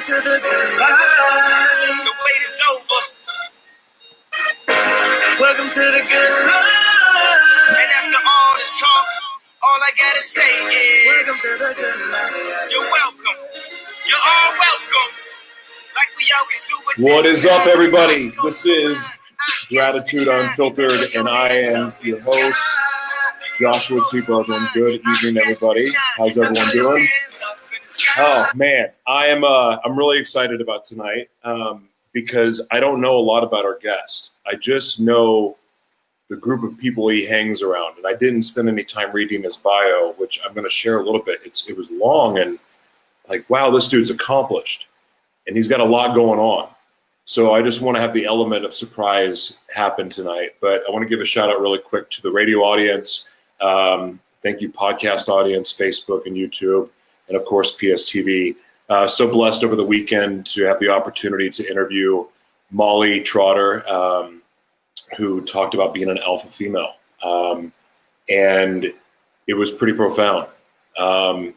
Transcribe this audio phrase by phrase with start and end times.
[0.00, 0.98] Welcome to the good life.
[2.04, 3.02] The wait is over.
[5.38, 6.72] Welcome to the good life.
[7.68, 9.06] And after all the talk,
[9.62, 12.68] all I gotta say is, Welcome to the good life.
[12.70, 13.38] you're welcome.
[14.08, 15.16] You're all welcome.
[15.94, 18.32] Like we always do with What is up, everybody?
[18.42, 19.06] This is
[19.68, 22.62] Gratitude Unfiltered, and I am your host,
[23.60, 24.22] Joshua T.
[24.22, 24.72] Berglan.
[24.72, 25.92] Good evening, everybody.
[26.16, 27.08] How's everyone doing?
[28.18, 29.44] Oh man, I am.
[29.44, 33.78] Uh, I'm really excited about tonight um, because I don't know a lot about our
[33.78, 34.32] guest.
[34.46, 35.56] I just know
[36.28, 39.56] the group of people he hangs around, and I didn't spend any time reading his
[39.56, 41.40] bio, which I'm going to share a little bit.
[41.44, 42.58] It's it was long and
[43.28, 44.88] like, wow, this dude's accomplished,
[45.46, 46.68] and he's got a lot going on.
[47.24, 50.56] So I just want to have the element of surprise happen tonight.
[50.60, 53.28] But I want to give a shout out really quick to the radio audience.
[53.60, 56.88] Um, thank you, podcast audience, Facebook and YouTube,
[57.30, 58.56] and of course PSTV.
[58.90, 62.26] Uh, so blessed over the weekend to have the opportunity to interview
[62.72, 64.42] Molly Trotter, um,
[65.16, 67.72] who talked about being an alpha female, um,
[68.28, 68.92] and
[69.46, 70.48] it was pretty profound.
[70.98, 71.54] Um,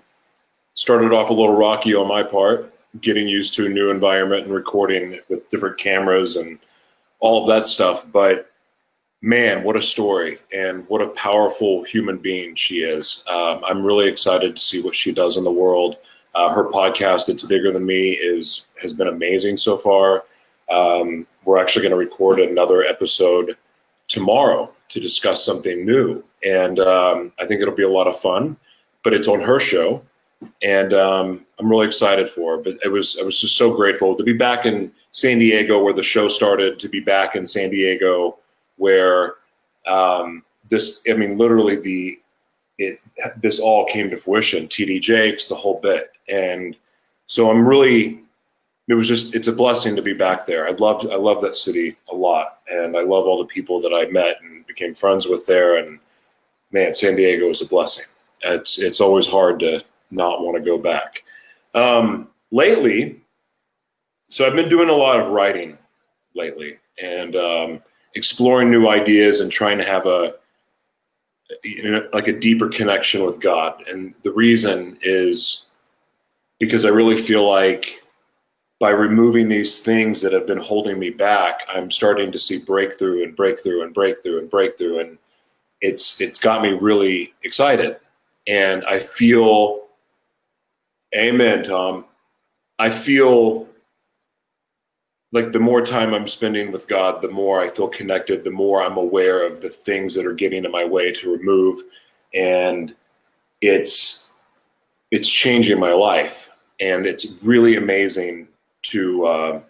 [0.75, 4.53] started off a little rocky on my part, getting used to a new environment and
[4.53, 6.59] recording with different cameras and
[7.19, 8.05] all of that stuff.
[8.11, 8.51] But
[9.23, 13.23] man, what a story and what a powerful human being she is.
[13.27, 15.95] Um, I'm really excited to see what she does in the world.
[16.35, 20.25] Uh, her podcast, "It's Bigger Than Me," is has been amazing so far.
[20.69, 23.55] Um, we're actually going to record another episode
[24.07, 28.57] tomorrow to discuss something new, and um, I think it'll be a lot of fun.
[29.03, 30.01] But it's on her show,
[30.61, 32.63] and um, I'm really excited for her.
[32.63, 35.93] But it was I was just so grateful to be back in San Diego where
[35.93, 36.77] the show started.
[36.79, 38.39] To be back in San Diego
[38.77, 39.35] where
[39.85, 42.19] um, this I mean literally the
[42.77, 42.99] it
[43.37, 44.67] this all came to fruition.
[44.67, 46.75] TD Jakes, the whole bit, and
[47.27, 48.23] so I'm really
[48.87, 50.67] it was just it's a blessing to be back there.
[50.67, 53.93] I loved I love that city a lot, and I love all the people that
[53.93, 55.77] I met and became friends with there.
[55.77, 55.99] And
[56.71, 58.05] man, San Diego is a blessing.
[58.41, 61.23] It's it's always hard to not want to go back.
[61.73, 63.21] Um, lately,
[64.29, 65.77] so I've been doing a lot of writing
[66.35, 67.81] lately, and um,
[68.15, 70.35] exploring new ideas and trying to have a
[71.63, 73.83] you know, like a deeper connection with God.
[73.87, 75.67] And the reason is
[76.59, 78.01] because I really feel like
[78.79, 83.23] by removing these things that have been holding me back, I'm starting to see breakthrough
[83.23, 84.99] and breakthrough and breakthrough and breakthrough.
[84.99, 85.17] And
[85.81, 87.97] it's it's got me really excited.
[88.47, 89.83] And I feel
[91.15, 92.05] Amen, Tom.
[92.79, 93.67] I feel
[95.33, 98.83] like the more time I'm spending with God, the more I feel connected, the more
[98.83, 101.81] I'm aware of the things that are getting in my way to remove.
[102.35, 102.95] And
[103.59, 104.29] it's
[105.09, 106.49] it's changing my life.
[106.79, 108.47] And it's really amazing
[108.83, 109.61] to uh,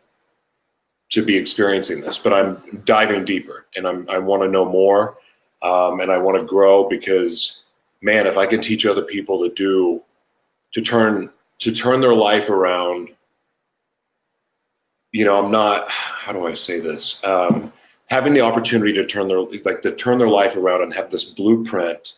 [1.10, 2.18] to be experiencing this.
[2.18, 5.18] But I'm diving deeper and I'm I want to know more.
[5.62, 7.64] Um, and I want to grow because
[8.02, 10.04] man, if I can teach other people to do
[10.74, 11.30] to turn
[11.60, 13.12] to turn their life around
[15.14, 15.90] you know, I'm not.
[15.90, 17.24] How do I say this?
[17.24, 17.72] Um,
[18.08, 21.24] having the opportunity to turn their like to turn their life around and have this
[21.24, 22.16] blueprint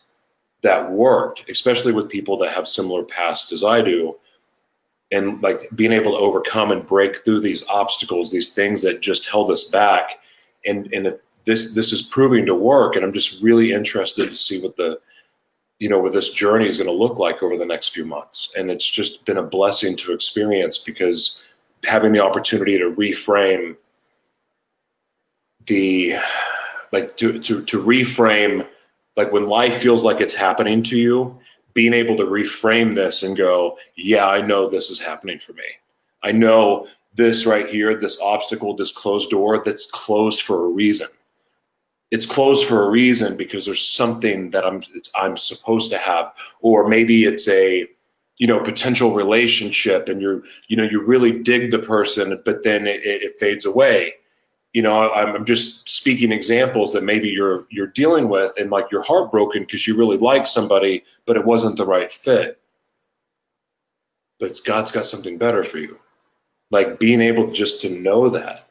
[0.62, 4.16] that worked, especially with people that have similar past as I do,
[5.12, 9.28] and like being able to overcome and break through these obstacles, these things that just
[9.28, 10.18] held us back,
[10.64, 14.36] and and if this this is proving to work, and I'm just really interested to
[14.36, 14.98] see what the
[15.80, 18.54] you know what this journey is going to look like over the next few months,
[18.56, 21.45] and it's just been a blessing to experience because
[21.86, 23.76] having the opportunity to reframe
[25.66, 26.14] the
[26.92, 28.66] like to to to reframe
[29.16, 31.38] like when life feels like it's happening to you
[31.74, 35.64] being able to reframe this and go yeah i know this is happening for me.
[36.22, 41.08] I know this right here this obstacle this closed door that's closed for a reason.
[42.10, 44.82] It's closed for a reason because there's something that i'm
[45.16, 47.86] i'm supposed to have or maybe it's a
[48.38, 52.86] you know potential relationship and you're you know you really dig the person but then
[52.86, 54.14] it, it fades away.
[54.72, 59.02] You know i'm just speaking examples that maybe you're you're dealing with and like you're
[59.02, 62.60] heartbroken because you really like somebody but it wasn't the right fit.
[64.38, 65.98] But god's got something better for you.
[66.70, 68.66] Like being able just to know that.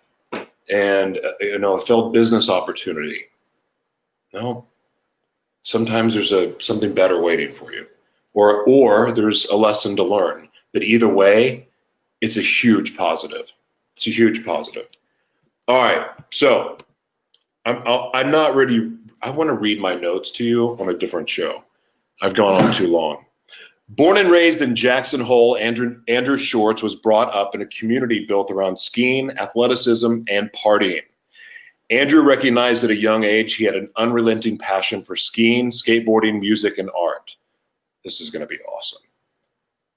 [0.69, 3.25] And uh, you know a failed business opportunity.
[4.31, 4.67] No
[5.63, 7.87] sometimes there's a something better waiting for you
[8.35, 10.47] or or there's a lesson to learn.
[10.71, 11.67] But either way,
[12.21, 13.51] it's a huge positive.
[13.93, 14.87] It's a huge positive.
[15.67, 16.77] All right, so
[17.65, 18.91] I'm I'll, I'm not ready.
[19.23, 21.63] I want to read my notes to you on a different show.
[22.21, 23.25] I've gone on too long.
[23.89, 28.25] Born and raised in Jackson Hole, Andrew, Andrew Shorts was brought up in a community
[28.25, 31.03] built around skiing, athleticism, and partying.
[31.91, 36.79] Andrew recognized at a young age he had an unrelenting passion for skiing, skateboarding, music,
[36.79, 37.35] and art.
[38.05, 39.01] This is going to be awesome.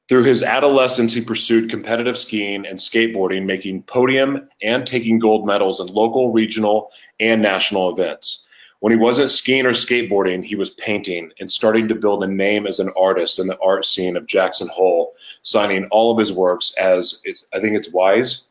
[0.08, 5.80] Through his adolescence, he pursued competitive skiing and skateboarding, making podium and taking gold medals
[5.80, 6.90] in local, regional,
[7.20, 8.46] and national events.
[8.80, 12.66] When he wasn't skiing or skateboarding, he was painting and starting to build a name
[12.66, 16.72] as an artist in the art scene of Jackson Hole, signing all of his works
[16.80, 17.20] as
[17.52, 18.44] I think it's Wyze.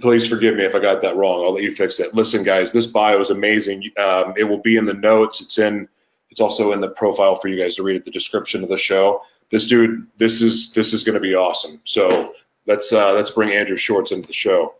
[0.00, 1.44] Please forgive me if I got that wrong.
[1.44, 2.14] I'll let you fix it.
[2.14, 3.84] Listen, guys, this bio is amazing.
[3.98, 5.40] Um, it will be in the notes.
[5.40, 5.86] It's in.
[6.32, 8.78] It's also in the profile for you guys to read at the description of the
[8.78, 9.20] show.
[9.50, 11.78] This dude, this is this is going to be awesome.
[11.84, 12.32] So
[12.66, 14.76] let's uh, let's bring Andrew Shorts into the show.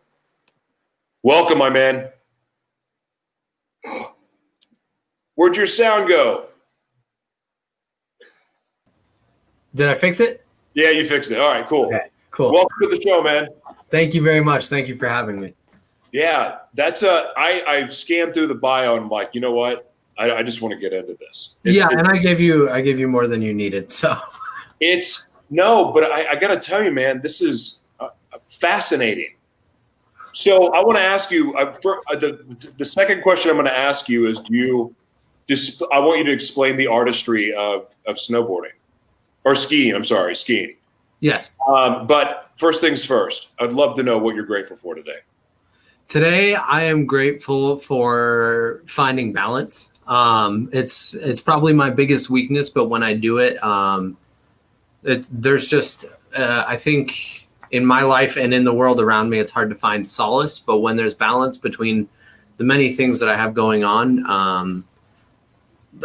[1.22, 2.08] Welcome, my man.
[5.34, 6.46] Where'd your sound go?
[9.74, 10.46] Did I fix it?
[10.72, 11.38] Yeah, you fixed it.
[11.38, 11.84] All right, cool.
[11.88, 12.50] Okay, cool.
[12.50, 13.48] Welcome to the show, man.
[13.90, 14.68] Thank you very much.
[14.68, 15.52] Thank you for having me.
[16.12, 17.28] Yeah, that's a.
[17.36, 19.91] I I scanned through the bio and I'm like, you know what?
[20.22, 21.58] I, I just want to get into this.
[21.64, 23.90] It's, yeah, and I gave you I gave you more than you needed.
[23.90, 24.16] So
[24.80, 28.08] it's no, but I, I got to tell you, man, this is uh,
[28.46, 29.34] fascinating.
[30.32, 33.66] So I want to ask you uh, for, uh, the the second question I'm going
[33.66, 34.94] to ask you is: Do you
[35.48, 35.82] just?
[35.92, 38.76] I want you to explain the artistry of of snowboarding
[39.44, 39.94] or skiing.
[39.94, 40.76] I'm sorry, skiing.
[41.20, 41.52] Yes.
[41.68, 45.20] Um, but first things first, I'd love to know what you're grateful for today.
[46.08, 49.91] Today, I am grateful for finding balance.
[50.06, 54.16] Um, it's it's probably my biggest weakness, but when I do it, um,
[55.04, 56.06] it's, there's just
[56.36, 59.76] uh, I think in my life and in the world around me, it's hard to
[59.76, 60.58] find solace.
[60.58, 62.08] But when there's balance between
[62.58, 64.84] the many things that I have going on, um,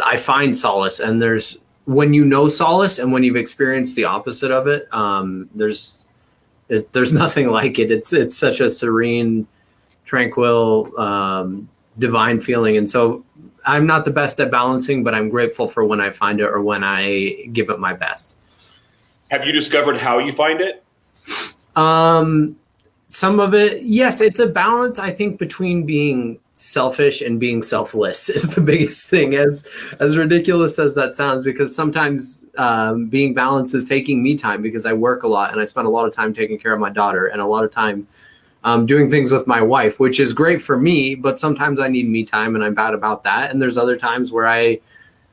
[0.04, 1.00] I find solace.
[1.00, 5.48] And there's when you know solace and when you've experienced the opposite of it, um,
[5.54, 5.98] there's
[6.68, 7.90] it, there's nothing like it.
[7.90, 9.46] It's it's such a serene,
[10.04, 11.68] tranquil, um,
[11.98, 12.76] divine feeling.
[12.78, 13.24] And so
[13.68, 16.62] I'm not the best at balancing, but I'm grateful for when I find it or
[16.62, 18.34] when I give it my best.
[19.30, 20.82] Have you discovered how you find it?
[21.76, 22.56] Um,
[23.08, 24.98] some of it, yes, it's a balance.
[24.98, 29.64] I think between being selfish and being selfless is the biggest thing as
[30.00, 34.84] as ridiculous as that sounds because sometimes um, being balanced is taking me time because
[34.84, 36.90] i work a lot and i spend a lot of time taking care of my
[36.90, 38.08] daughter and a lot of time
[38.64, 42.08] um, doing things with my wife which is great for me but sometimes i need
[42.08, 44.78] me time and i'm bad about that and there's other times where i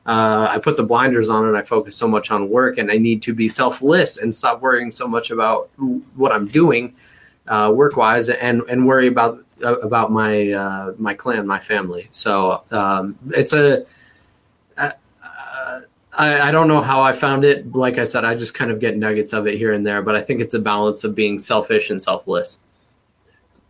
[0.06, 2.96] uh, i put the blinders on and i focus so much on work and i
[2.96, 5.68] need to be selfless and stop worrying so much about
[6.14, 6.94] what i'm doing
[7.48, 12.08] uh, work wise and and worry about about my uh, my clan, my family.
[12.12, 13.84] So um, it's a.
[14.76, 14.92] Uh,
[16.18, 17.74] I, I don't know how I found it.
[17.74, 20.16] Like I said, I just kind of get nuggets of it here and there, but
[20.16, 22.58] I think it's a balance of being selfish and selfless.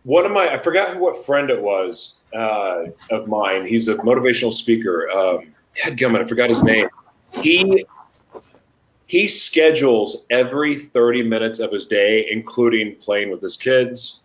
[0.07, 3.67] One of my, I forgot who, what friend it was uh, of mine.
[3.67, 5.09] He's a motivational speaker.
[5.11, 5.53] Um,
[5.97, 6.87] Gilman, I forgot his name.
[7.33, 7.85] He
[9.05, 14.23] he schedules every 30 minutes of his day, including playing with his kids,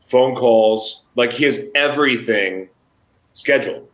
[0.00, 1.04] phone calls.
[1.14, 2.68] Like he has everything
[3.34, 3.86] scheduled.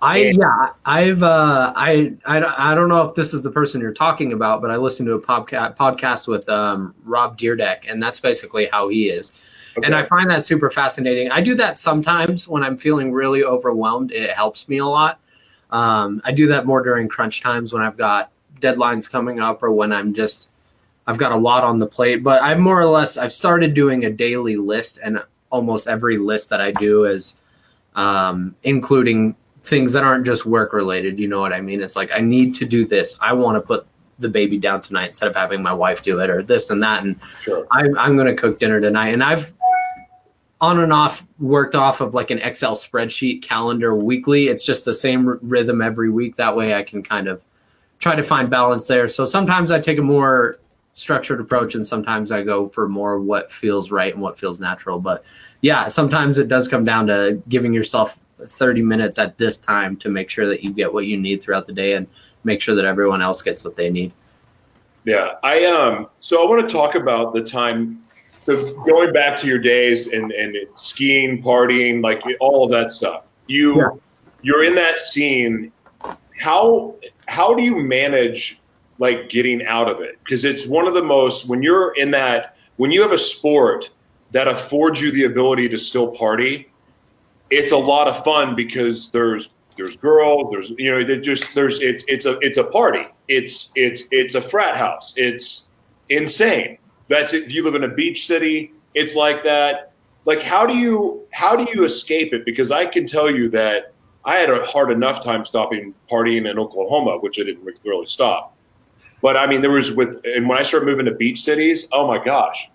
[0.00, 3.82] I and, yeah, I've uh, I, I I don't know if this is the person
[3.82, 8.02] you're talking about, but I listened to a podcast podcast with um, Rob Dyrdek, and
[8.02, 9.34] that's basically how he is.
[9.76, 9.86] Okay.
[9.86, 11.30] And I find that super fascinating.
[11.30, 14.10] I do that sometimes when I'm feeling really overwhelmed.
[14.12, 15.20] It helps me a lot.
[15.70, 18.30] Um, I do that more during crunch times when I've got
[18.60, 20.48] deadlines coming up or when I'm just
[21.06, 24.04] I've got a lot on the plate, but I've more or less I've started doing
[24.04, 27.34] a daily list, and almost every list that I do is
[27.94, 31.20] um, including things that aren't just work related.
[31.20, 31.80] You know what I mean?
[31.80, 33.16] It's like I need to do this.
[33.20, 33.86] I want to put
[34.18, 37.04] the baby down tonight instead of having my wife do it, or this and that.
[37.04, 37.66] And sure.
[37.70, 39.52] I, I'm going to cook dinner tonight, and I've
[40.60, 44.48] on and off worked off of like an Excel spreadsheet calendar weekly.
[44.48, 46.36] It's just the same r- rhythm every week.
[46.36, 47.44] That way, I can kind of
[47.98, 49.08] try to find balance there.
[49.08, 50.58] So sometimes I take a more
[50.94, 54.98] structured approach and sometimes I go for more what feels right and what feels natural.
[54.98, 55.24] But
[55.60, 60.08] yeah, sometimes it does come down to giving yourself 30 minutes at this time to
[60.08, 62.06] make sure that you get what you need throughout the day and
[62.44, 64.12] make sure that everyone else gets what they need.
[65.04, 68.02] Yeah, I um so I want to talk about the time
[68.46, 73.26] so going back to your days and and skiing, partying, like all of that stuff.
[73.46, 73.88] You yeah.
[74.42, 75.72] you're in that scene.
[76.38, 76.94] How
[77.26, 78.60] how do you manage
[78.98, 82.56] like getting out of it because it's one of the most when you're in that
[82.76, 83.90] when you have a sport
[84.30, 86.66] that affords you the ability to still party
[87.50, 91.80] it's a lot of fun because there's there's girls, there's you know, they just there's
[91.80, 93.06] it's it's a it's a party.
[93.28, 95.12] It's it's it's a frat house.
[95.16, 95.68] It's
[96.08, 96.78] insane.
[97.08, 99.92] That's if you live in a beach city, it's like that.
[100.24, 102.44] Like how do you how do you escape it?
[102.44, 103.92] Because I can tell you that
[104.24, 108.56] I had a hard enough time stopping partying in Oklahoma, which I didn't really stop.
[109.22, 112.06] But I mean, there was with and when I started moving to beach cities, oh
[112.06, 112.70] my gosh,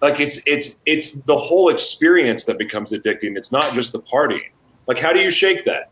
[0.00, 3.36] like it's it's it's the whole experience that becomes addicting.
[3.36, 4.50] It's not just the partying.
[4.86, 5.90] Like, how do you shake that?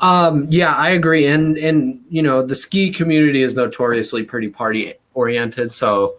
[0.00, 1.26] Um, yeah, I agree.
[1.26, 5.72] And and you know, the ski community is notoriously pretty party oriented.
[5.72, 6.16] So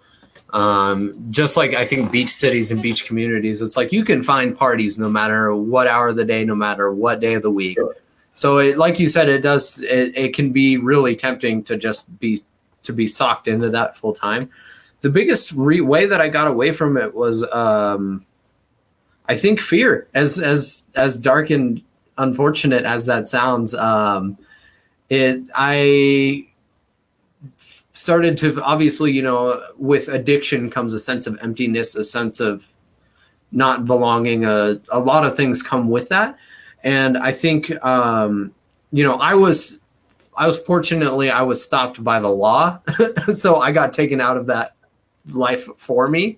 [0.52, 4.58] um, just like I think beach cities and beach communities, it's like you can find
[4.58, 7.76] parties no matter what hour of the day, no matter what day of the week.
[7.76, 7.96] Sure.
[8.34, 9.82] So, it, like you said, it does.
[9.82, 12.42] It, it can be really tempting to just be
[12.84, 14.50] to be socked into that full time.
[15.02, 18.26] The biggest re- way that I got away from it was, um,
[19.28, 20.08] I think, fear.
[20.14, 21.82] As as as dark and
[22.18, 24.38] unfortunate as that sounds, um,
[25.10, 26.47] it I
[28.08, 32.66] started to obviously, you know, with addiction comes a sense of emptiness, a sense of
[33.52, 34.46] not belonging.
[34.46, 36.38] A, a lot of things come with that.
[36.86, 38.54] And I think, um,
[38.94, 39.80] you know, I was,
[40.38, 42.80] I was fortunately, I was stopped by the law.
[43.34, 44.78] so I got taken out of that
[45.34, 46.38] life for me.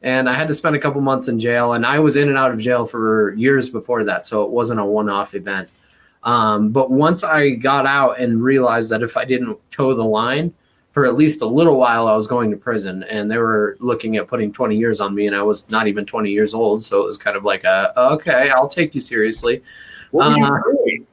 [0.00, 1.74] And I had to spend a couple months in jail.
[1.74, 4.26] And I was in and out of jail for years before that.
[4.26, 5.68] So it wasn't a one off event.
[6.22, 10.54] Um, but once I got out and realized that if I didn't toe the line,
[10.92, 14.16] for at least a little while I was going to prison and they were looking
[14.16, 16.82] at putting 20 years on me and I was not even 20 years old.
[16.82, 19.62] So it was kind of like, a, okay, I'll take you seriously.
[20.10, 21.06] What were uh, you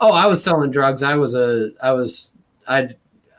[0.00, 1.02] Oh, I was selling drugs.
[1.02, 2.32] I was a, I was,
[2.66, 2.88] I,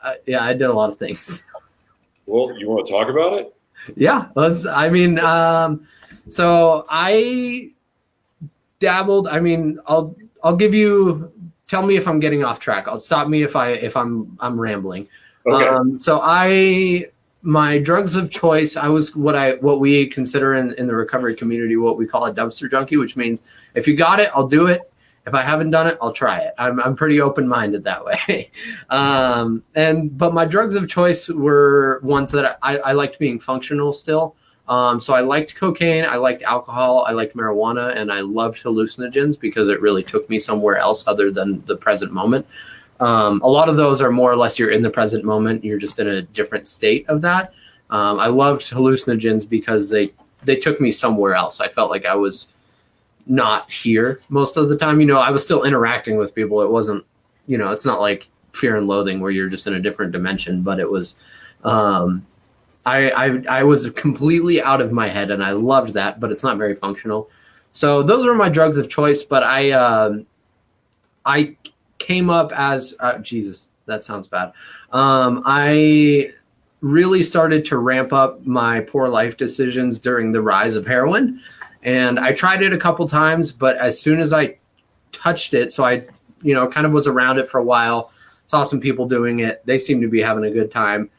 [0.02, 1.42] I, yeah, I did a lot of things.
[2.26, 3.54] well, you want to talk about it?
[3.96, 4.28] Yeah.
[4.36, 5.84] Let's, I mean, um,
[6.28, 7.72] so I
[8.78, 11.32] dabbled, I mean, I'll, I'll give you,
[11.66, 12.86] tell me if I'm getting off track.
[12.86, 15.08] I'll stop me if I, if I'm, I'm rambling.
[15.46, 15.66] Okay.
[15.66, 17.06] Um, so I
[17.42, 21.34] my drugs of choice, I was what I what we consider in, in the recovery
[21.34, 23.42] community what we call a dumpster junkie, which means
[23.74, 24.90] if you got it, I'll do it.
[25.26, 26.54] If I haven't done it, I'll try it.
[26.58, 28.50] I'm I'm pretty open minded that way.
[28.90, 33.92] um, and but my drugs of choice were ones that I, I liked being functional
[33.92, 34.36] still.
[34.66, 39.38] Um, so I liked cocaine, I liked alcohol, I liked marijuana, and I loved hallucinogens
[39.38, 42.46] because it really took me somewhere else other than the present moment.
[43.00, 45.64] Um, a lot of those are more or less you're in the present moment.
[45.64, 47.52] You're just in a different state of that.
[47.90, 51.60] Um, I loved hallucinogens because they they took me somewhere else.
[51.60, 52.48] I felt like I was
[53.26, 55.00] not here most of the time.
[55.00, 56.62] You know, I was still interacting with people.
[56.62, 57.04] It wasn't,
[57.46, 60.62] you know, it's not like fear and loathing where you're just in a different dimension.
[60.62, 61.16] But it was,
[61.64, 62.26] um,
[62.86, 66.20] I, I I was completely out of my head, and I loved that.
[66.20, 67.30] But it's not very functional.
[67.72, 69.22] So those were my drugs of choice.
[69.22, 70.26] But I um,
[71.24, 71.56] I
[72.04, 73.70] came up as uh, Jesus.
[73.86, 74.52] That sounds bad.
[74.92, 76.32] Um, I
[76.80, 81.40] really started to ramp up my poor life decisions during the rise of heroin,
[81.82, 83.52] and I tried it a couple times.
[83.52, 84.58] But as soon as I
[85.12, 86.04] touched it, so I,
[86.42, 88.10] you know, kind of was around it for a while,
[88.46, 89.62] saw some people doing it.
[89.64, 91.10] They seemed to be having a good time.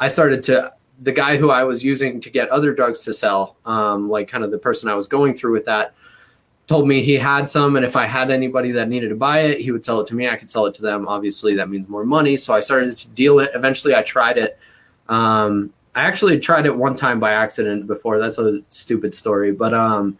[0.00, 0.72] I started to
[1.02, 4.44] the guy who I was using to get other drugs to sell, um, like kind
[4.44, 5.94] of the person I was going through with that
[6.72, 9.60] told me he had some and if i had anybody that needed to buy it
[9.60, 10.26] he would sell it to me.
[10.26, 11.06] I could sell it to them.
[11.06, 12.34] Obviously that means more money.
[12.34, 13.50] So i started to deal it.
[13.54, 14.58] Eventually i tried it.
[15.06, 18.18] Um, i actually tried it one time by accident before.
[18.18, 19.52] That's a stupid story.
[19.52, 20.18] But um,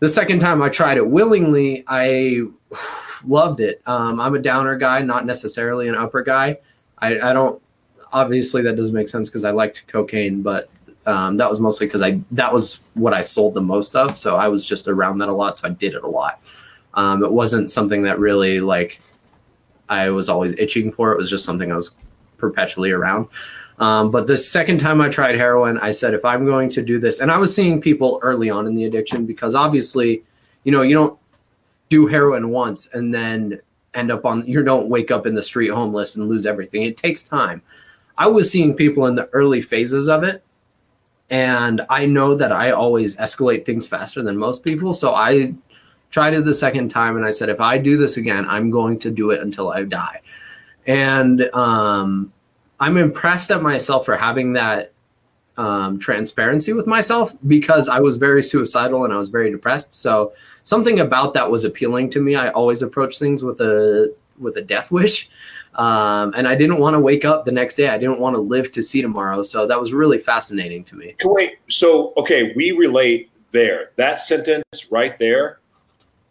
[0.00, 2.42] the second time i tried it willingly i
[3.24, 3.80] loved it.
[3.86, 6.58] Um, i'm a downer guy not necessarily an upper guy.
[6.98, 7.62] I, I don't
[8.12, 10.68] obviously that doesn't make sense because i liked cocaine but
[11.06, 14.36] um, that was mostly because I that was what I sold the most of, so
[14.36, 16.40] I was just around that a lot, so I did it a lot.
[16.94, 19.00] Um, it wasn't something that really like
[19.88, 21.12] I was always itching for.
[21.12, 21.94] It was just something I was
[22.36, 23.28] perpetually around.
[23.78, 26.98] Um, but the second time I tried heroin, I said if I'm going to do
[26.98, 30.22] this, and I was seeing people early on in the addiction because obviously,
[30.62, 31.18] you know, you don't
[31.88, 33.60] do heroin once and then
[33.94, 36.82] end up on you don't wake up in the street homeless and lose everything.
[36.82, 37.62] It takes time.
[38.16, 40.42] I was seeing people in the early phases of it
[41.30, 44.94] and I know that I always escalate things faster than most people.
[44.94, 45.54] So I
[46.10, 48.98] tried it the second time and I said, if I do this again, I'm going
[49.00, 50.20] to do it until I die.
[50.86, 52.32] And um,
[52.78, 54.92] I'm impressed at myself for having that
[55.56, 59.94] um, transparency with myself because I was very suicidal and I was very depressed.
[59.94, 60.32] So
[60.64, 62.34] something about that was appealing to me.
[62.34, 65.28] I always approach things with a with a death wish.
[65.76, 67.88] Um, and I didn't want to wake up the next day.
[67.88, 69.42] I didn't want to live to see tomorrow.
[69.42, 71.14] So that was really fascinating to me.
[71.24, 73.90] Wait, so okay, we relate there.
[73.96, 75.58] That sentence right there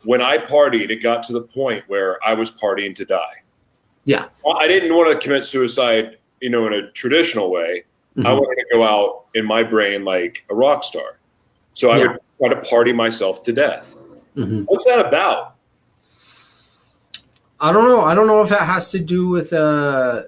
[0.04, 3.42] when I partied, it got to the point where I was partying to die.
[4.06, 4.26] Yeah.
[4.58, 7.84] I didn't want to commit suicide, you know, in a traditional way.
[8.18, 8.40] I Mhm.
[8.40, 11.18] wanted to go out in my brain like a rock star.
[11.74, 12.08] So I Yeah.
[12.12, 13.96] would try to party myself to death.
[14.36, 14.66] Mhm.
[14.68, 15.53] What's that about?
[17.64, 18.04] I don't know.
[18.04, 19.54] I don't know if that has to do with.
[19.54, 20.24] Uh,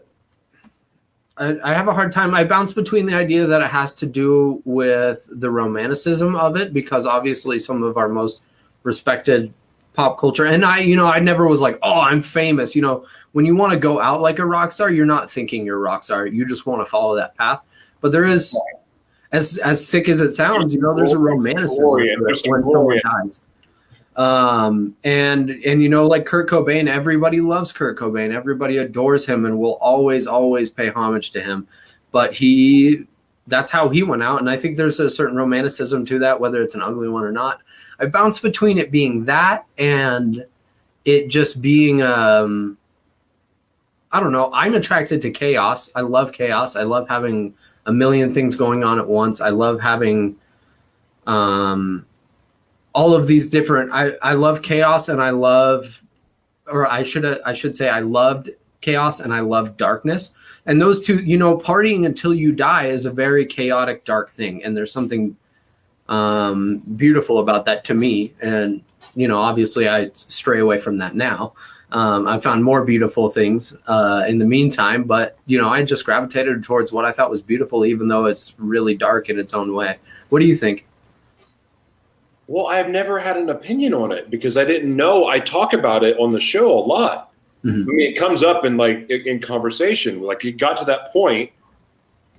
[1.37, 2.33] I, I have a hard time.
[2.33, 6.71] I bounce between the idea that it has to do with the romanticism of it,
[6.71, 8.41] because obviously some of our most
[8.83, 9.53] respected
[9.91, 12.73] pop culture, and I, you know, I never was like, oh, I'm famous.
[12.73, 15.65] You know, when you want to go out like a rock star, you're not thinking
[15.65, 16.25] you're a rock star.
[16.25, 17.65] You just want to follow that path.
[17.99, 18.57] But there is,
[19.33, 23.41] as as sick as it sounds, you know, there's a romanticism when someone dies
[24.17, 28.33] um and and you know like kurt cobain everybody loves kurt cobain.
[28.33, 31.67] Everybody adores him and will always always pay homage to him.
[32.11, 33.05] But he
[33.47, 34.39] that's how he went out.
[34.39, 37.31] And i think there's a certain romanticism to that whether it's an ugly one or
[37.31, 37.61] not.
[37.99, 40.45] I bounce between it being that and
[41.03, 42.77] it just being um
[44.13, 44.49] i don't know.
[44.53, 45.89] I'm attracted to chaos.
[45.93, 46.77] I love chaos.
[46.77, 47.53] I love having
[47.85, 49.41] a million things going on at once.
[49.41, 50.37] I love having
[51.27, 52.05] um
[52.95, 56.03] all of these different I, I love chaos and I love
[56.65, 58.49] or I should I should say I loved
[58.81, 60.31] chaos and I love darkness.
[60.65, 64.63] And those two, you know, partying until you die is a very chaotic dark thing
[64.63, 65.35] and there's something
[66.07, 68.81] um beautiful about that to me and
[69.15, 71.53] you know, obviously I stray away from that now.
[71.91, 76.03] Um, I found more beautiful things uh, in the meantime, but you know, I just
[76.03, 79.73] gravitated towards what I thought was beautiful, even though it's really dark in its own
[79.73, 79.97] way.
[80.29, 80.85] What do you think?
[82.47, 85.27] Well, I've never had an opinion on it because I didn't know.
[85.27, 87.31] I talk about it on the show a lot.
[87.63, 87.83] Mhm.
[87.83, 90.21] I mean, it comes up in like in in conversation.
[90.21, 91.51] Like it got to that point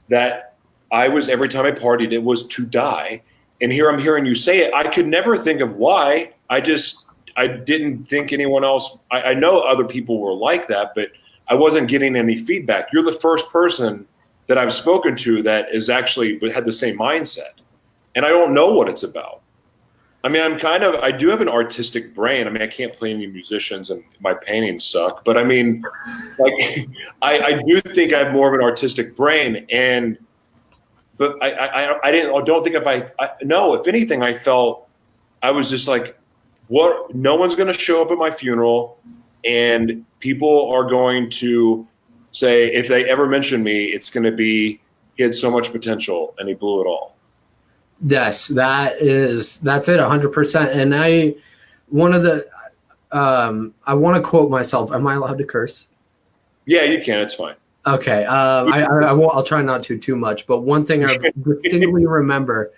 [0.08, 0.54] that
[0.92, 3.22] I was every time I partied, it was to die.
[3.60, 4.72] And here I'm hearing you say it.
[4.72, 6.30] I could never think of why.
[6.48, 9.00] I just I didn't think anyone else.
[9.10, 11.10] I, I know other people were like that, but
[11.48, 12.92] I wasn't getting any feedback.
[12.92, 14.06] You're the first person
[14.46, 17.54] that I've spoken to that is actually had the same mindset,
[18.14, 19.42] and I don't know what it's about.
[20.26, 22.48] I mean, I'm kind of, I do have an artistic brain.
[22.48, 25.84] I mean, I can't play any musicians and my paintings suck, but I mean,
[26.40, 26.52] like,
[27.22, 29.64] I, I do think I have more of an artistic brain.
[29.70, 30.18] And,
[31.16, 34.32] but I, I, I didn't, I don't think if I, I, no, if anything, I
[34.32, 34.88] felt
[35.44, 36.18] I was just like,
[36.66, 38.98] what, no one's going to show up at my funeral
[39.44, 41.86] and people are going to
[42.32, 44.80] say, if they ever mention me, it's going to be,
[45.16, 47.15] he had so much potential and he blew it all.
[48.04, 50.72] Yes, that is that's it, hundred percent.
[50.72, 51.34] And I,
[51.88, 52.46] one of the,
[53.10, 54.92] um, I want to quote myself.
[54.92, 55.88] Am I allowed to curse?
[56.66, 57.20] Yeah, you can.
[57.20, 57.54] It's fine.
[57.86, 59.34] Okay, um, I, I, I won't.
[59.34, 60.46] I'll try not to too much.
[60.46, 62.72] But one thing I distinctly remember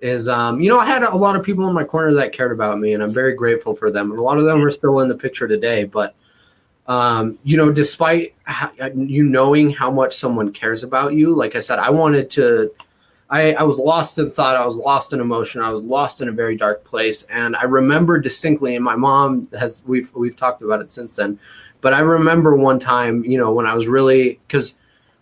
[0.00, 2.52] is, um, you know, I had a lot of people in my corner that cared
[2.52, 4.10] about me, and I'm very grateful for them.
[4.10, 5.84] And a lot of them are still in the picture today.
[5.84, 6.14] But,
[6.86, 11.60] um, you know, despite how, you knowing how much someone cares about you, like I
[11.60, 12.72] said, I wanted to.
[13.30, 14.56] I, I was lost in thought.
[14.56, 15.62] I was lost in emotion.
[15.62, 17.22] I was lost in a very dark place.
[17.24, 21.38] And I remember distinctly, and my mom has we've we've talked about it since then.
[21.80, 24.76] But I remember one time, you know, when I was really because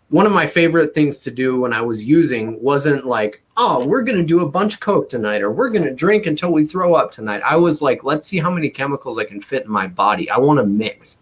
[0.08, 4.02] one of my favorite things to do when I was using wasn't like, oh, we're
[4.02, 7.10] gonna do a bunch of coke tonight, or we're gonna drink until we throw up
[7.10, 7.42] tonight.
[7.44, 10.30] I was like, let's see how many chemicals I can fit in my body.
[10.30, 11.18] I want to mix.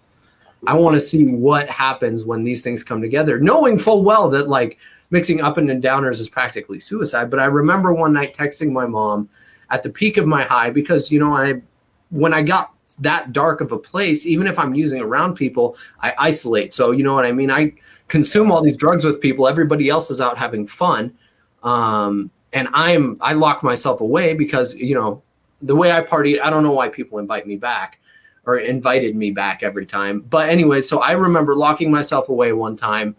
[0.66, 4.48] I want to see what happens when these things come together, knowing full well that
[4.48, 4.78] like
[5.10, 7.30] mixing up and downers is practically suicide.
[7.30, 9.28] But I remember one night texting my mom
[9.70, 11.62] at the peak of my high because you know I
[12.10, 16.14] when I got that dark of a place, even if I'm using around people, I
[16.18, 16.72] isolate.
[16.72, 17.50] So you know what I mean.
[17.50, 17.74] I
[18.08, 19.48] consume all these drugs with people.
[19.48, 21.16] Everybody else is out having fun,
[21.62, 25.22] um, and I'm I lock myself away because you know
[25.62, 26.40] the way I party.
[26.40, 28.00] I don't know why people invite me back
[28.46, 30.20] or invited me back every time.
[30.20, 33.16] But anyway, so I remember locking myself away one time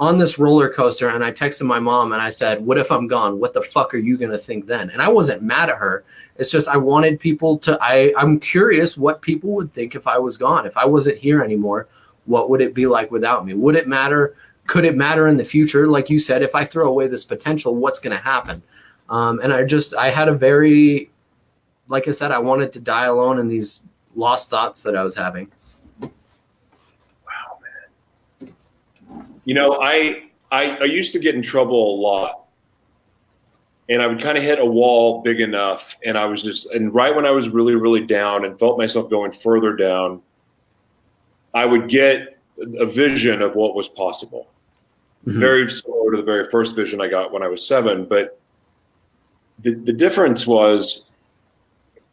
[0.00, 3.06] on this roller coaster and I texted my mom and I said, What if I'm
[3.06, 3.38] gone?
[3.38, 4.88] What the fuck are you gonna think then?
[4.90, 6.02] And I wasn't mad at her.
[6.36, 10.18] It's just I wanted people to I, I'm curious what people would think if I
[10.18, 10.66] was gone.
[10.66, 11.86] If I wasn't here anymore,
[12.24, 13.52] what would it be like without me?
[13.52, 14.34] Would it matter?
[14.66, 15.86] Could it matter in the future?
[15.86, 18.62] Like you said, if I throw away this potential, what's gonna happen?
[19.10, 21.10] Um, and I just I had a very
[21.88, 23.84] like I said, I wanted to die alone in these
[24.14, 25.50] lost thoughts that I was having.
[29.50, 32.44] You know, I, I I used to get in trouble a lot,
[33.88, 36.94] and I would kind of hit a wall big enough, and I was just and
[36.94, 40.22] right when I was really really down and felt myself going further down,
[41.52, 42.38] I would get
[42.78, 44.46] a vision of what was possible.
[45.26, 45.40] Mhm.
[45.40, 48.38] Very similar to the very first vision I got when I was seven, but
[49.58, 51.10] the the difference was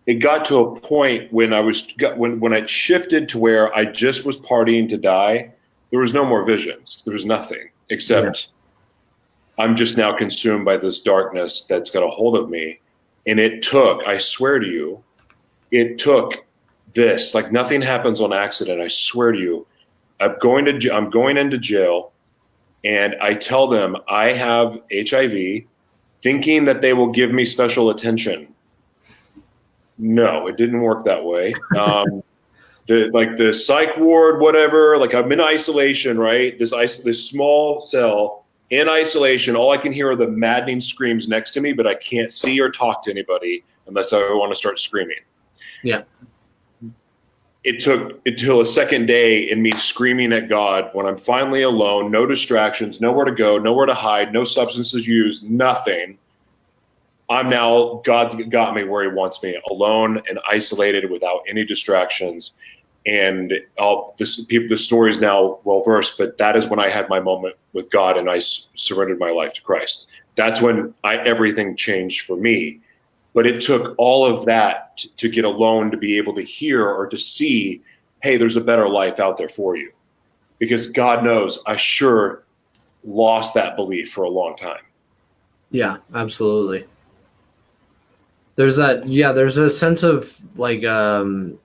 [0.08, 3.86] it got to a point when I was when when it shifted to where I
[3.86, 5.54] just was partying to die.
[5.90, 7.02] There was no more visions.
[7.06, 8.50] There was nothing except
[9.58, 12.80] I'm just now consumed by this darkness that's got a hold of me.
[13.26, 15.04] And it took, I swear to you,
[15.72, 16.46] it took
[16.94, 17.34] this.
[17.34, 18.82] Like nothing happens on accident.
[18.82, 19.68] I swear to you.
[20.20, 22.12] I'm going to I'm going into jail
[22.84, 25.64] and I tell them I have HIV,
[26.22, 28.48] thinking that they will give me special attention.
[30.00, 31.54] No, it didn't work that way.
[31.78, 32.24] Um,
[32.88, 34.98] the like the psych ward, whatever.
[34.98, 36.58] Like I'm in isolation, right?
[36.58, 39.56] This ice, this small cell in isolation.
[39.56, 42.60] All I can hear are the maddening screams next to me, but I can't see
[42.60, 45.20] or talk to anybody unless I want to start screaming.
[45.84, 46.04] Yeah.
[47.64, 52.12] It took until a second day in me screaming at God when I'm finally alone,
[52.12, 56.18] no distractions, nowhere to go, nowhere to hide, no substances used, nothing.
[57.30, 62.54] I'm now God got me where He wants me, alone and isolated without any distractions.
[63.08, 66.90] And all this people, the story is now well versed, but that is when I
[66.90, 70.10] had my moment with God and I s- surrendered my life to Christ.
[70.36, 72.82] That's when I everything changed for me.
[73.34, 76.86] But it took all of that t- to get alone to be able to hear
[76.86, 77.82] or to see,
[78.22, 79.92] hey, there's a better life out there for you.
[80.60, 82.44] Because God knows I sure
[83.06, 84.82] lost that belief for a long time.
[85.72, 86.86] Yeah, absolutely.
[88.58, 91.58] There's that yeah, there's a sense of like um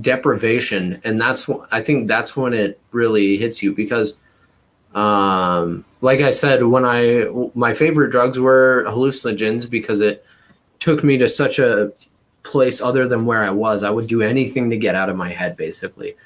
[0.00, 4.16] deprivation and that's wh- I think that's when it really hits you because
[4.94, 10.24] um like I said when I my favorite drugs were hallucinogens because it
[10.78, 11.92] took me to such a
[12.42, 13.82] place other than where I was.
[13.82, 16.16] I would do anything to get out of my head basically.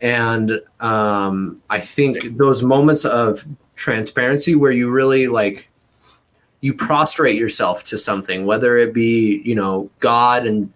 [0.00, 5.68] And um I think those moments of transparency where you really like
[6.60, 10.72] you prostrate yourself to something whether it be you know god and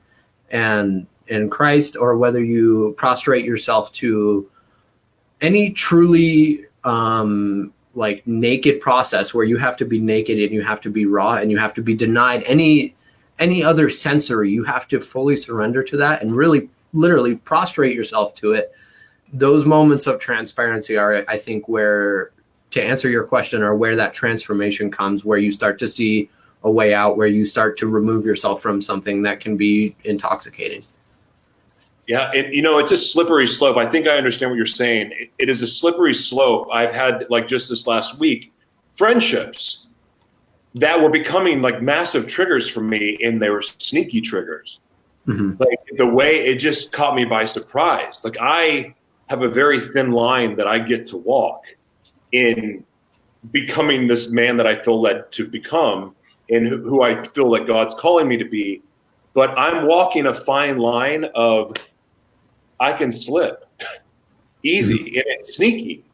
[0.51, 4.49] and and christ or whether you prostrate yourself to
[5.41, 10.81] any truly um like naked process where you have to be naked and you have
[10.81, 12.95] to be raw and you have to be denied any
[13.39, 18.35] any other sensory you have to fully surrender to that and really literally prostrate yourself
[18.35, 18.73] to it.
[19.33, 22.33] Those moments of transparency are i think where
[22.71, 26.29] to answer your question are where that transformation comes where you start to see
[26.65, 30.83] a way out where you start to remove yourself from something that can be intoxicating
[32.11, 33.77] Yeah, and you know, it's a slippery slope.
[33.77, 35.13] I think I understand what you're saying.
[35.13, 36.67] It, it is a slippery slope.
[36.73, 38.53] I've had like just this last week
[38.97, 39.87] friendships
[40.75, 44.81] that were becoming like massive triggers for me, and they were sneaky triggers.
[45.29, 45.61] Mhm.
[45.61, 48.25] Like the way it just caught me by surprise.
[48.25, 48.93] Like I
[49.29, 51.67] have a very thin line that I get to walk
[52.33, 52.83] in
[53.53, 56.17] becoming this man that I feel led to become
[56.51, 58.83] and who, who I feel that God's calling me to be.
[59.33, 61.73] But I'm walking a fine line of
[62.81, 63.65] I can slip
[64.63, 65.07] easy hmm.
[65.07, 66.05] and it's sneaky.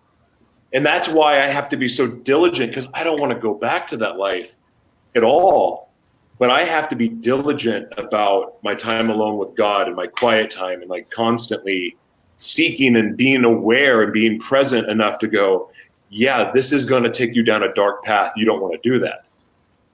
[0.73, 3.55] And that's why I have to be so diligent because I don't want to go
[3.55, 4.55] back to that life
[5.15, 5.91] at all.
[6.39, 10.51] But I have to be diligent about my time alone with God and my quiet
[10.51, 11.97] time and like constantly
[12.37, 15.71] seeking and being aware and being present enough to go,
[16.11, 18.33] yeah, this is going to take you down a dark path.
[18.37, 19.25] You don't want to do that.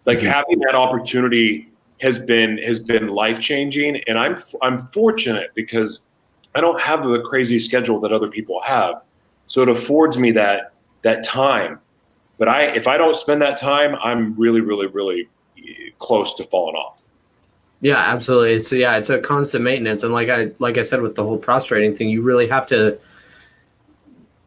[0.04, 0.26] Like hmm.
[0.26, 1.68] having that opportunity
[2.00, 6.00] has been has been life changing, and I'm I'm fortunate because
[6.54, 9.02] I don't have the crazy schedule that other people have,
[9.46, 11.80] so it affords me that that time.
[12.38, 16.44] But I if I don't spend that time, I'm really really really eh, close to
[16.44, 17.02] falling off.
[17.80, 18.54] Yeah, absolutely.
[18.54, 21.38] It's yeah, it's a constant maintenance, and like I like I said with the whole
[21.38, 22.98] prostrating thing, you really have to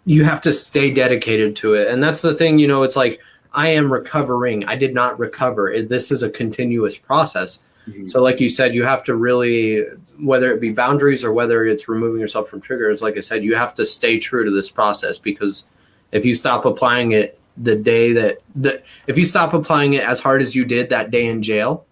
[0.06, 2.60] you have to stay dedicated to it, and that's the thing.
[2.60, 3.20] You know, it's like
[3.54, 4.65] I am recovering.
[4.65, 5.82] I did not recover.
[5.82, 7.60] This is a continuous process.
[7.89, 8.10] Mhm.
[8.10, 9.84] So, like you said, you have to really,
[10.19, 13.02] whether it be boundaries or whether it's removing yourself from triggers.
[13.02, 15.65] Like I said, you have to stay true to this process because
[16.12, 20.19] if you stop applying it the day that the if you stop applying it as
[20.19, 21.86] hard as you did that day in jail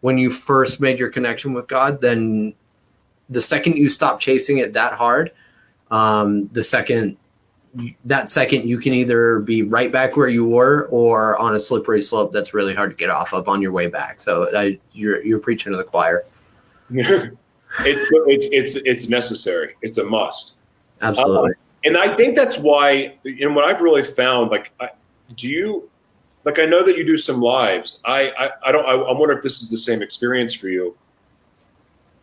[0.00, 2.54] when you first made your connection with God, then
[3.28, 5.30] the second you stop chasing it that hard,
[5.90, 7.16] um, the second
[8.04, 12.02] that second you can either be right back where you were or on a slippery
[12.02, 14.20] slope that's really hard to get off of on your way back.
[14.20, 16.24] So I, you're you're preaching to the choir.
[16.90, 17.30] it's
[17.80, 19.76] it's it's it's necessary.
[19.82, 20.54] It's a must.
[21.00, 21.52] Absolutely.
[21.52, 21.54] Uh,
[21.84, 24.90] and I think that's why, and what I've really found, like, I,
[25.36, 25.88] do you,
[26.44, 28.00] like, I know that you do some lives.
[28.04, 30.96] I, I, I don't, I, I wonder if this is the same experience for you.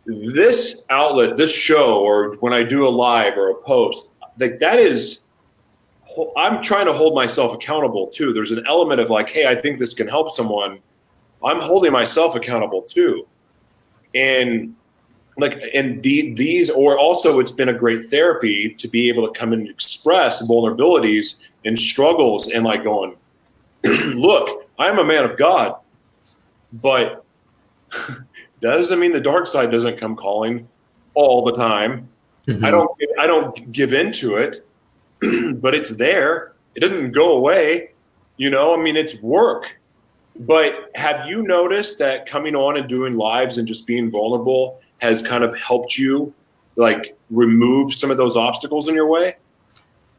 [0.06, 4.08] This outlet, this show, or when I do a live or a post,
[4.38, 5.22] like, that is,
[6.36, 8.32] I'm trying to hold myself accountable too.
[8.32, 10.78] There's an element of like, hey, I think this can help someone.
[11.44, 13.26] I'm holding myself accountable too.
[14.14, 14.74] and
[15.40, 19.38] like and the, these or also it's been a great therapy to be able to
[19.38, 23.14] come and express vulnerabilities and struggles and like going
[23.84, 25.76] look i'm a man of god
[26.72, 27.24] but
[27.92, 28.24] that
[28.60, 30.66] doesn't mean the dark side doesn't come calling
[31.14, 32.08] all the time
[32.48, 32.64] Mm-hmm.
[32.64, 34.66] i don't i don't give into it
[35.54, 37.92] but it's there it doesn't go away
[38.36, 39.78] you know i mean it's work
[40.40, 45.22] but have you noticed that coming on and doing lives and just being vulnerable has
[45.22, 46.32] kind of helped you
[46.76, 49.36] like remove some of those obstacles in your way?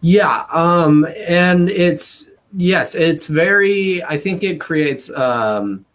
[0.01, 4.03] Yeah, um, and it's yes, it's very.
[4.03, 5.09] I think it creates.
[5.09, 5.85] Um,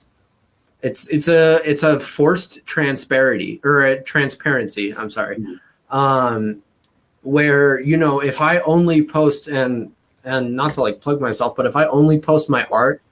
[0.82, 4.94] it's it's a it's a forced transparency or a transparency.
[4.94, 5.42] I'm sorry,
[5.90, 6.62] um,
[7.24, 9.92] where you know if I only post and
[10.24, 13.02] and not to like plug myself, but if I only post my art,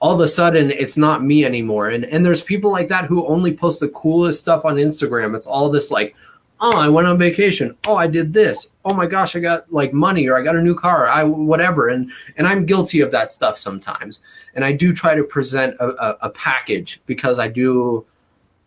[0.00, 1.88] all of a sudden it's not me anymore.
[1.90, 5.36] And and there's people like that who only post the coolest stuff on Instagram.
[5.36, 6.14] It's all this like
[6.60, 9.92] oh i went on vacation oh i did this oh my gosh i got like
[9.92, 13.32] money or i got a new car i whatever and and i'm guilty of that
[13.32, 14.20] stuff sometimes
[14.54, 18.04] and i do try to present a, a, a package because i do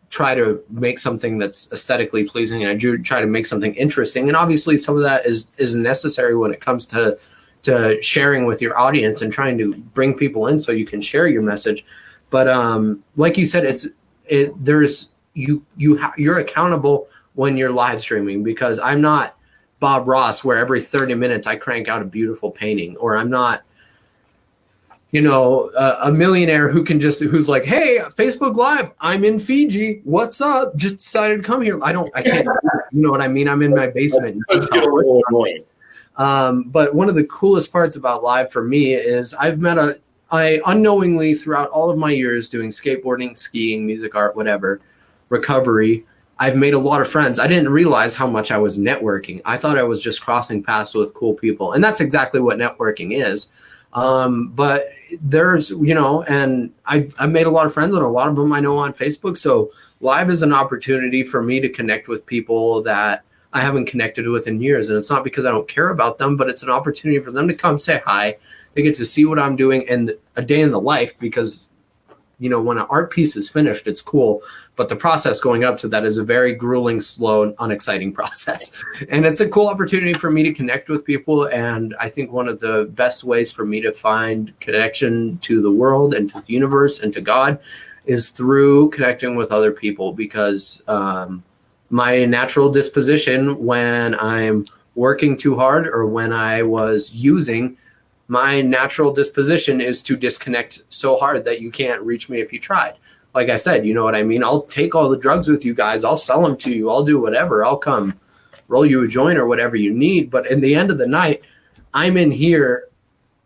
[0.10, 4.28] try to make something that's aesthetically pleasing and i do try to make something interesting.
[4.28, 7.18] And obviously some of that is is necessary when it comes to
[7.64, 11.28] to sharing with your audience and trying to bring people in so you can share
[11.28, 11.86] your message.
[12.30, 13.88] But um like you said it's
[14.26, 19.38] it there's you you ha- you're accountable when you're live streaming because I'm not
[19.80, 23.62] Bob Ross where every 30 minutes I crank out a beautiful painting or I'm not
[25.18, 29.40] you know a, a, millionaire who can just who's like hey Facebook live I'm in
[29.40, 32.48] Fiji what's up just decided to come here I don't I can't
[32.92, 35.58] you know what I mean I'm in my basement Let's get a little annoying.
[36.18, 40.00] um, but one of the coolest parts about live for me is I've met a
[40.30, 44.82] I unknowingly throughout all of my years doing skateboarding, skiing, music art, whatever,
[45.30, 46.06] recovery,
[46.38, 47.40] I've made a lot of friends.
[47.40, 49.42] I didn't realize how much I was networking.
[49.46, 53.18] I thought I was just crossing paths with cool people, and that's exactly what networking
[53.26, 53.48] is.
[53.94, 54.90] Um, but
[55.22, 58.36] there's, you know, and I I've made a lot of friends, and a lot of
[58.36, 59.38] them I know on Facebook.
[59.38, 64.28] So live is an opportunity for me to connect with people that I haven't connected
[64.28, 66.70] with in years, and it's not because I don't care about them, but it's an
[66.70, 68.38] opportunity for them to come say hi.
[68.74, 71.70] They get to see what I'm doing and a day in the life because
[72.40, 74.42] you know when an art piece is finished it's cool
[74.76, 78.84] but the process going up to that is a very grueling slow and unexciting process.
[79.10, 82.48] And it's a cool opportunity for me to connect with people and i think one
[82.48, 86.54] of the best ways for me to find connection to the world and to the
[86.54, 87.60] universe and to god
[88.06, 91.44] is through connecting with other people because um,
[91.90, 97.78] my natural disposition when i'm working too hard or when i was using
[98.28, 102.60] my natural disposition is to disconnect so hard that you can't reach me if you
[102.60, 102.96] tried.
[103.34, 104.44] Like I said, you know what I mean?
[104.44, 106.04] I'll take all the drugs with you guys.
[106.04, 106.90] I'll sell them to you.
[106.90, 107.64] I'll do whatever.
[107.64, 108.20] I'll come
[108.68, 110.30] roll you a joint or whatever you need.
[110.30, 111.42] But in the end of the night,
[111.94, 112.90] I'm in here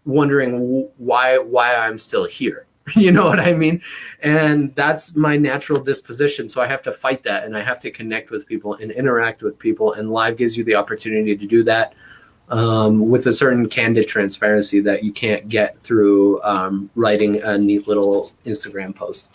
[0.06, 2.66] wondering why why I'm still here.
[2.96, 3.80] You know what I mean?
[4.22, 6.50] And that's my natural disposition.
[6.50, 9.44] So I have to fight that and I have to connect with people and interact
[9.44, 9.94] with people.
[9.94, 11.94] And live gives you the opportunity to do that
[12.52, 17.88] um, with a certain candid transparency that you can't get through um, writing a neat
[17.88, 19.32] little Instagram post.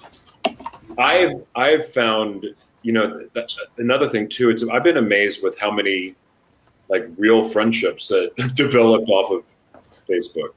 [0.99, 2.47] I've I've found
[2.83, 3.27] you know
[3.79, 4.51] another thing too.
[4.51, 6.15] It's I've been amazed with how many
[6.89, 9.43] like real friendships that have developed off of
[10.09, 10.51] Facebook.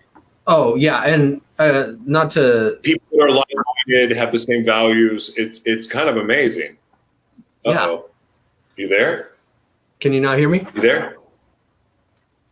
[0.46, 5.34] Oh yeah, and uh, not to people that are like-minded, have the same values.
[5.38, 6.78] It's it's kind of amazing.
[7.66, 8.06] Uh-oh.
[8.78, 8.84] Yeah.
[8.84, 9.32] You there?
[10.00, 10.66] Can you not hear me?
[10.74, 11.19] You there?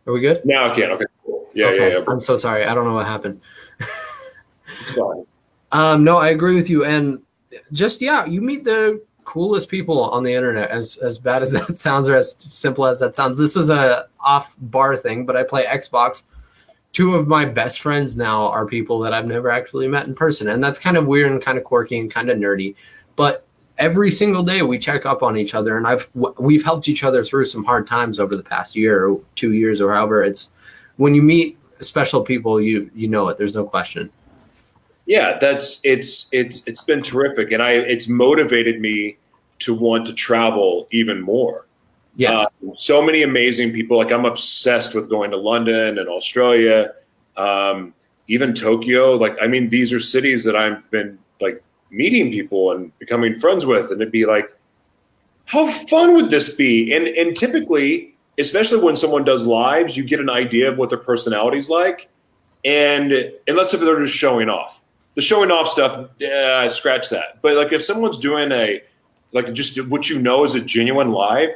[0.08, 0.42] Are we good?
[0.46, 0.90] Now I can.
[0.92, 1.46] Okay, cool.
[1.52, 1.92] Yeah, okay.
[1.92, 2.04] yeah, yeah.
[2.08, 2.64] I'm so sorry.
[2.64, 3.42] I don't know what happened.
[3.78, 5.26] it's fine.
[5.70, 6.86] Um, no, I agree with you.
[6.86, 7.20] And
[7.72, 10.70] just yeah, you meet the coolest people on the internet.
[10.70, 14.06] As as bad as that sounds, or as simple as that sounds, this is a
[14.18, 15.26] off bar thing.
[15.26, 16.24] But I play Xbox.
[16.92, 20.48] Two of my best friends now are people that I've never actually met in person,
[20.48, 22.76] and that's kind of weird and kind of quirky and kind of nerdy.
[23.14, 23.46] But
[23.78, 27.24] every single day we check up on each other and i've we've helped each other
[27.24, 30.22] through some hard times over the past year or two years or however.
[30.22, 30.50] It's
[30.96, 34.10] when you meet special people you you know it there's no question.
[35.06, 39.16] Yeah that's it's it's it's been terrific and i it's motivated me
[39.60, 41.66] to want to travel even more.
[42.16, 42.46] Yes.
[42.46, 46.92] Uh, so many amazing people like i'm obsessed with going to london and australia
[47.36, 47.94] um,
[48.26, 52.96] even tokyo like i mean these are cities that i've been like meeting people and
[52.98, 54.54] becoming friends with and it'd be like
[55.46, 60.20] how fun would this be and and typically especially when someone does lives you get
[60.20, 62.08] an idea of what their personality's like
[62.64, 64.82] and unless if they're just showing off
[65.14, 68.82] the showing off stuff uh, scratch that but like if someone's doing a
[69.32, 71.50] like just what you know is a genuine live.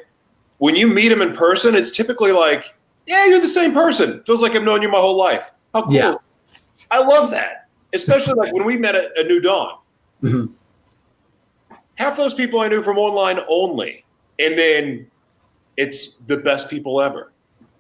[0.59, 2.75] When you meet them in person, it's typically like,
[3.07, 4.23] yeah, you're the same person.
[4.25, 5.51] Feels like I've known you my whole life.
[5.75, 5.95] How cool!
[5.95, 6.15] Yeah.
[6.91, 9.79] I love that, especially like when we met at a New Dawn.
[10.23, 10.53] Mhm.
[11.97, 14.05] Half those people I knew from online only,
[14.39, 15.07] and then
[15.77, 17.33] it's the best people ever.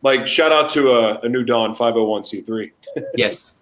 [0.03, 2.71] Like shout out to a, a New Dawn 501c3.
[3.15, 3.55] Yes.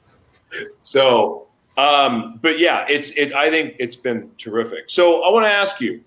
[0.81, 3.33] So, um, but yeah, it's it.
[3.33, 4.85] I think it's been terrific.
[4.89, 6.03] So I want to ask you,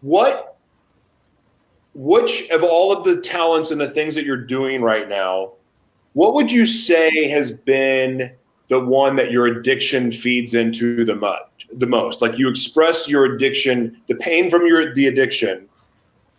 [0.00, 0.56] what,
[1.94, 5.52] which of all of the talents and the things that you're doing right now,
[6.14, 8.32] what would you say has been
[8.68, 11.40] the one that your addiction feeds into the mud
[11.72, 12.22] the most?
[12.22, 15.68] Like you express your addiction, the pain from your the addiction.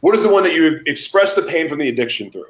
[0.02, 2.46] What is the one that you express the pain from the addiction through?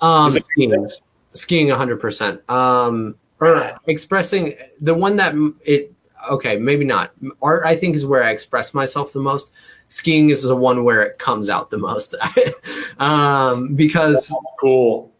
[0.00, 0.88] Um, Does it make skiing,
[1.34, 2.48] skiing, hundred percent.
[2.50, 5.92] Um, or expressing the one that it.
[6.30, 7.12] Okay, maybe not.
[7.40, 9.52] Art, I think, is where I express myself the most.
[9.88, 12.14] Skiing is the one where it comes out the most,
[12.98, 15.10] um, because Cool.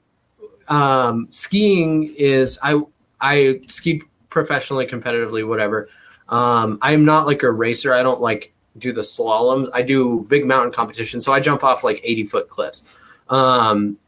[0.69, 2.83] um, skiing is I
[3.21, 5.89] I ski professionally, competitively, whatever.
[6.29, 7.93] Um, I'm not like a racer.
[7.93, 9.69] I don't like do the slaloms.
[9.73, 12.85] I do big mountain competition, so I jump off like 80 foot cliffs.
[13.29, 13.99] Um,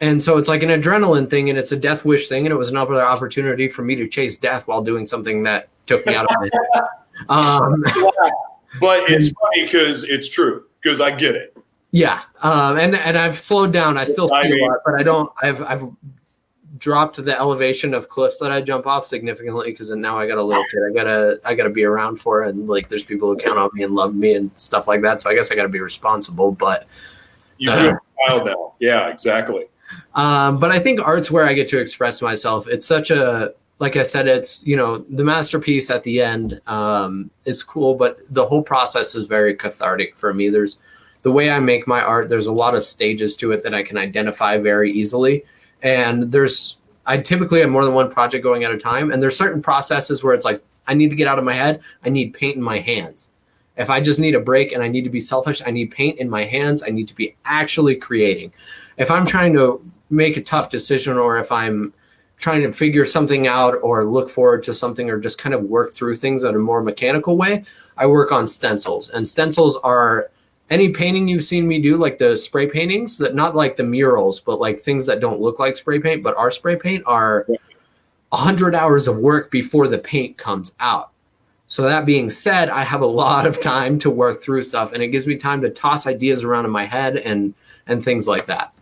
[0.00, 2.56] and so it's like an adrenaline thing, and it's a death wish thing, and it
[2.56, 6.26] was another opportunity for me to chase death while doing something that took me out
[6.34, 6.52] of it.
[7.28, 7.82] Um,
[8.80, 11.56] But it's funny because it's true because I get it.
[11.90, 13.96] Yeah, um, and and I've slowed down.
[13.96, 15.32] I still I ski a lot, but I don't.
[15.42, 15.82] I've I've
[16.76, 20.42] dropped the elevation of cliffs that I jump off significantly because now I got a
[20.42, 20.80] little kid.
[20.88, 23.70] I gotta I gotta be around for, it, and like there's people who count on
[23.72, 25.20] me and love me and stuff like that.
[25.20, 26.52] So I guess I gotta be responsible.
[26.52, 26.86] But
[27.56, 27.80] You Uh-huh.
[27.82, 28.74] feel a child now.
[28.80, 29.66] Yeah, exactly.
[30.14, 32.68] um, but I think art's where I get to express myself.
[32.68, 37.30] It's such a like I said, it's you know the masterpiece at the end um,
[37.44, 40.48] is cool, but the whole process is very cathartic for me.
[40.50, 40.78] There's
[41.22, 42.28] the way I make my art.
[42.28, 45.44] There's a lot of stages to it that I can identify very easily,
[45.82, 49.36] and there's I typically have more than one project going at a time, and there's
[49.36, 51.80] certain processes where it's like I need to get out of my head.
[52.04, 53.30] I need paint in my hands.
[53.76, 56.18] If I just need a break and I need to be selfish, I need paint
[56.18, 56.82] in my hands.
[56.82, 58.52] I need to be actually creating.
[58.96, 61.94] If I'm trying to make a tough decision or if I'm
[62.38, 65.92] trying to figure something out or look forward to something or just kind of work
[65.92, 67.62] through things in a more mechanical way,
[67.96, 69.10] I work on stencils.
[69.10, 70.30] And stencils are
[70.70, 74.40] any painting you've seen me do, like the spray paintings, that not like the murals,
[74.40, 77.46] but like things that don't look like spray paint, but are spray paint, are
[78.32, 81.10] a hundred hours of work before the paint comes out.
[81.66, 85.02] So that being said, I have a lot of time to work through stuff, and
[85.02, 87.54] it gives me time to toss ideas around in my head and
[87.86, 88.72] and things like that.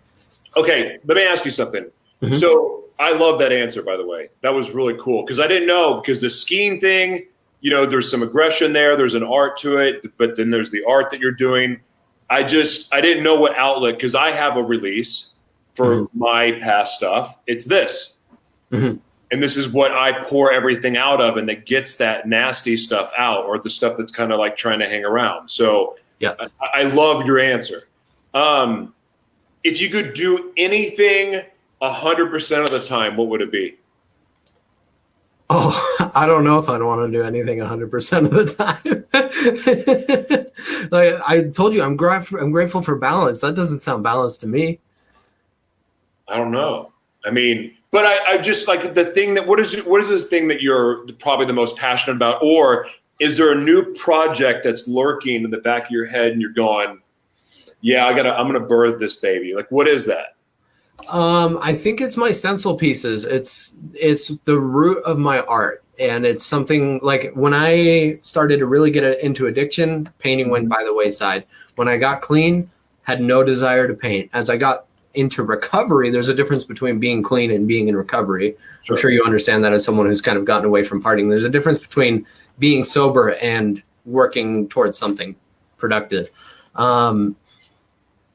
[0.57, 1.87] Okay, let me ask you something.
[2.22, 2.40] Mhm.
[2.40, 4.31] So I love that answer, by the way.
[4.40, 7.27] That was really cool because I didn't know because the skiing thing,
[7.66, 10.85] you know, there's some aggression there, there's an art to it, but then there's the
[10.88, 11.81] art that you're doing.
[12.31, 15.33] I just I didn't know what outlet because I have a release
[15.74, 16.09] for Mhm.
[16.14, 17.37] my past stuff.
[17.48, 18.18] It's this.
[18.70, 19.00] Mhm.
[19.33, 23.11] And this is what I pour everything out of, and that gets that nasty stuff
[23.18, 25.48] out, or the stuff that's kind of like trying to hang around.
[25.48, 26.35] So, Yeah.
[26.38, 27.88] I, I love your answer.
[28.33, 28.94] Um,
[29.64, 31.42] if you could do anything
[31.83, 33.76] hundred percent of the time, what would it be?
[35.48, 39.04] Oh, I don't know if I'd want to do anything 100% of the time.
[40.90, 41.98] like I told you, I'm,
[42.40, 43.40] I'm grateful for balance.
[43.40, 44.80] That doesn't sound balanced to me.
[46.28, 46.92] I don't know.
[47.24, 50.24] I mean, but I, I just like the thing that what is what is this
[50.24, 52.87] thing that you're probably the most passionate about, or
[53.20, 56.52] is there a new project that's lurking in the back of your head and you're
[56.52, 57.00] going,
[57.80, 59.54] yeah, I gotta, I'm gonna birth this baby.
[59.54, 60.36] Like, what is that?
[61.09, 63.24] Um, I think it's my stencil pieces.
[63.24, 68.66] It's it's the root of my art, and it's something like when I started to
[68.66, 71.44] really get into addiction, painting went by the wayside.
[71.76, 72.70] When I got clean,
[73.02, 74.30] had no desire to paint.
[74.32, 78.56] As I got into recovery, there's a difference between being clean and being in recovery.
[78.90, 81.28] I'm sure you understand that as someone who's kind of gotten away from partying.
[81.28, 82.26] There's a difference between
[82.59, 85.35] being sober and working towards something
[85.78, 86.30] productive.
[86.74, 87.37] Um,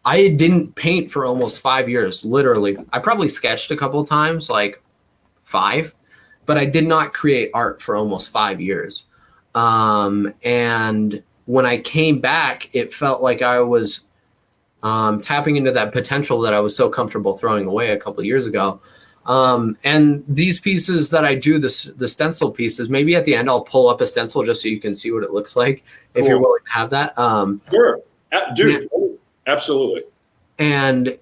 [0.03, 2.77] I didn't paint for almost five years, literally.
[2.91, 4.81] I probably sketched a couple times, like
[5.43, 5.93] five,
[6.45, 9.05] but I did not create art for almost five years.
[9.53, 14.01] Um, and when I came back, it felt like I was
[14.83, 18.45] um, tapping into that potential that I was so comfortable throwing away a couple years
[18.45, 18.81] ago.
[19.25, 23.49] Um, and these pieces that I do, this the stencil pieces, maybe at the end
[23.49, 25.83] I'll pull up a stencil just so you can see what it looks like
[26.15, 27.17] if you're willing to have that.
[27.19, 27.99] Um, Sure,
[28.31, 28.89] A- dude,
[29.47, 30.03] absolutely.
[30.59, 31.17] and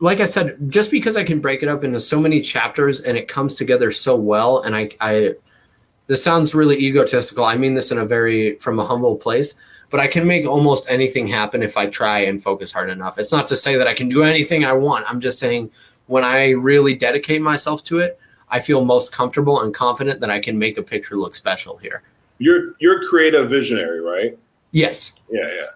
[0.00, 3.16] like I said, just because I can break it up into so many chapters and
[3.16, 5.34] it comes together so well, and I, I
[6.08, 7.44] this sounds really egotistical.
[7.44, 9.54] I mean this in a very from a humble place,
[9.90, 13.18] but I can make almost anything happen if I try and focus hard enough.
[13.18, 15.08] It's not to say that I can do anything I want.
[15.08, 15.70] I'm just saying
[16.06, 18.18] when I really dedicate myself to it,
[18.50, 22.02] I feel most comfortable and confident that I can make a picture look special here.
[22.38, 24.38] You're you're a creative visionary, right?
[24.72, 25.12] Yes.
[25.30, 25.70] Yeah, yeah.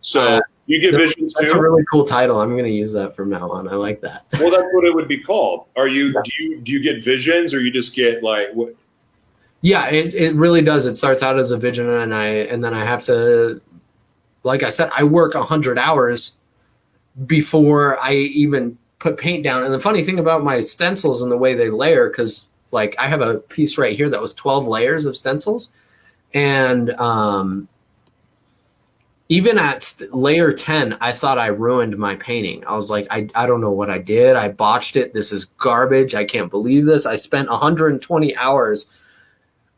[0.00, 1.58] So Uh, you get that's- visions That's too.
[1.58, 2.40] a really cool title.
[2.40, 3.68] I'm going to use that from now on.
[3.68, 4.26] I like that.
[4.34, 5.66] well, that's what it would be called.
[5.76, 8.74] Are you do you do you get visions or you just get like what?
[9.62, 10.86] Yeah, it, it really does.
[10.86, 13.60] It starts out as a vision and I and then I have to
[14.42, 16.32] like I said, I work hundred hours
[17.26, 19.62] before I even put paint down.
[19.64, 23.08] And the funny thing about my stencils and the way they layer, because like I
[23.08, 25.70] have a piece right here that was 12 layers of stencils.
[26.34, 27.68] And um
[29.28, 32.64] even at layer 10, I thought I ruined my painting.
[32.64, 34.36] I was like, I, I don't know what I did.
[34.36, 35.12] I botched it.
[35.12, 36.14] This is garbage.
[36.14, 37.06] I can't believe this.
[37.06, 38.86] I spent 120 hours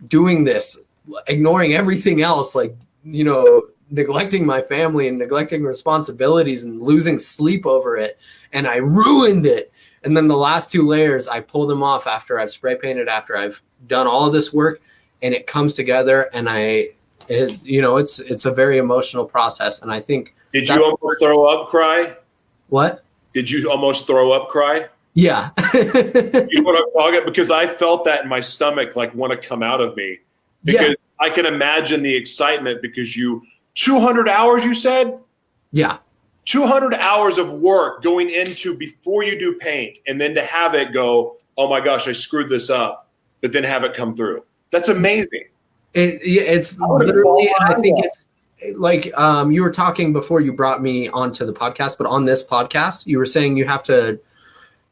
[0.07, 0.79] doing this,
[1.27, 7.65] ignoring everything else, like, you know, neglecting my family and neglecting responsibilities and losing sleep
[7.65, 8.21] over it.
[8.53, 9.73] And I ruined it.
[10.05, 13.35] And then the last two layers, I pull them off after I've spray painted, after
[13.35, 14.83] I've done all this work,
[15.23, 16.29] and it comes together.
[16.35, 16.91] And I,
[17.29, 19.83] it, you know, it's it's a very emotional process.
[19.83, 21.69] And I think Did you almost throw up?
[21.69, 22.17] Cry?
[22.69, 23.05] what?
[23.33, 24.49] Did you almost throw up?
[24.49, 24.87] Cry?
[25.15, 25.51] Yeah.
[25.75, 27.25] You know what I'm talking?
[27.25, 30.19] Because I felt that in my stomach, like want to come out of me.
[30.65, 30.95] Because yeah.
[31.21, 33.43] I can imagine the excitement because you
[33.75, 34.65] 200 hours.
[34.65, 35.19] You said
[35.73, 35.99] Yeah.
[36.47, 40.95] 200 hours of work going into before you do paint, and then to have it
[40.95, 43.11] go, oh my gosh, I screwed this up,
[43.43, 44.43] but then have it come through.
[44.71, 45.45] That's amazing.
[45.99, 48.29] It, it's literally, and I think it's
[48.77, 52.45] like um, you were talking before you brought me onto the podcast, but on this
[52.45, 54.21] podcast, you were saying you have to,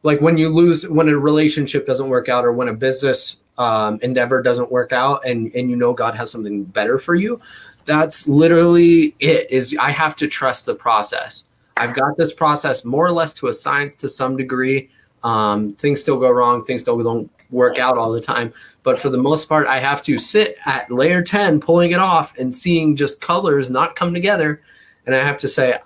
[0.02, 4.00] like, when you lose, when a relationship doesn't work out, or when a business um,
[4.02, 7.40] endeavor doesn't work out, and and you know God has something better for you,
[7.84, 9.48] that's literally it.
[9.48, 11.44] Is I have to trust the process.
[11.76, 14.90] I've got this process more or less to a science to some degree.
[15.22, 16.64] Um, things still go wrong.
[16.64, 18.52] Things still don't work out all the time.
[18.82, 22.36] But for the most part, I have to sit at layer 10, pulling it off
[22.38, 24.60] and seeing just colors not come together.
[25.06, 25.78] And I have to say,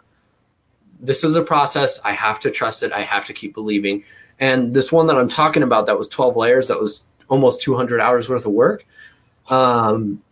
[1.01, 1.99] this is a process.
[2.05, 2.93] I have to trust it.
[2.93, 4.05] I have to keep believing.
[4.39, 8.01] And this one that I'm talking about, that was 12 layers, that was almost 200
[8.01, 8.85] hours worth of work.
[9.49, 10.23] Um,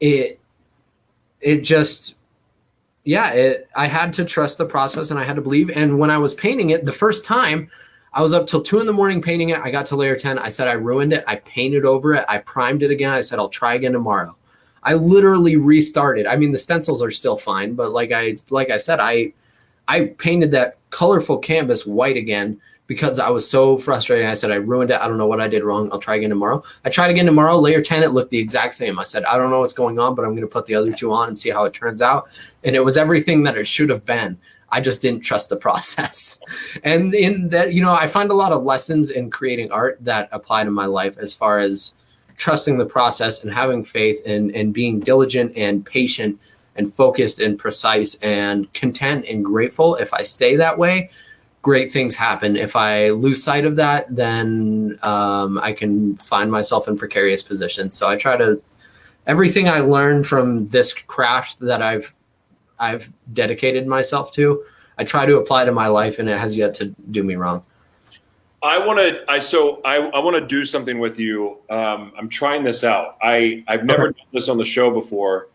[0.00, 0.40] it,
[1.40, 2.14] it just,
[3.04, 5.70] yeah, it, I had to trust the process and I had to believe.
[5.70, 7.68] And when I was painting it the first time,
[8.14, 9.60] I was up till two in the morning painting it.
[9.60, 10.38] I got to layer 10.
[10.38, 11.24] I said I ruined it.
[11.26, 12.24] I painted over it.
[12.28, 13.10] I primed it again.
[13.10, 14.36] I said I'll try again tomorrow.
[14.82, 16.26] I literally restarted.
[16.26, 19.32] I mean, the stencils are still fine, but like I like I said, I
[19.88, 24.26] I painted that colorful canvas white again because I was so frustrated.
[24.26, 25.00] I said I ruined it.
[25.00, 25.88] I don't know what I did wrong.
[25.92, 26.62] I'll try again tomorrow.
[26.84, 27.58] I tried again tomorrow.
[27.58, 28.98] Layer 10, it looked the exact same.
[28.98, 30.92] I said, I don't know what's going on, but I'm going to put the other
[30.92, 32.28] two on and see how it turns out.
[32.64, 34.36] And it was everything that it should have been.
[34.72, 36.40] I just didn't trust the process.
[36.82, 40.28] and in that, you know, I find a lot of lessons in creating art that
[40.32, 41.92] apply to my life as far as
[42.36, 46.40] trusting the process and having faith and, and being diligent and patient
[46.74, 49.94] and focused and precise and content and grateful.
[49.96, 51.10] If I stay that way,
[51.60, 52.56] great things happen.
[52.56, 57.94] If I lose sight of that, then um, I can find myself in precarious positions.
[57.94, 58.60] So I try to
[59.26, 62.14] everything I learned from this craft that I've
[62.82, 64.64] I've dedicated myself to,
[64.98, 67.64] I try to apply to my life, and it has yet to do me wrong.
[68.64, 69.24] I want to.
[69.30, 71.58] I so I, I want to do something with you.
[71.70, 73.16] Um, I'm trying this out.
[73.22, 74.18] I I've never Okay.
[74.18, 75.48] done this on the show before,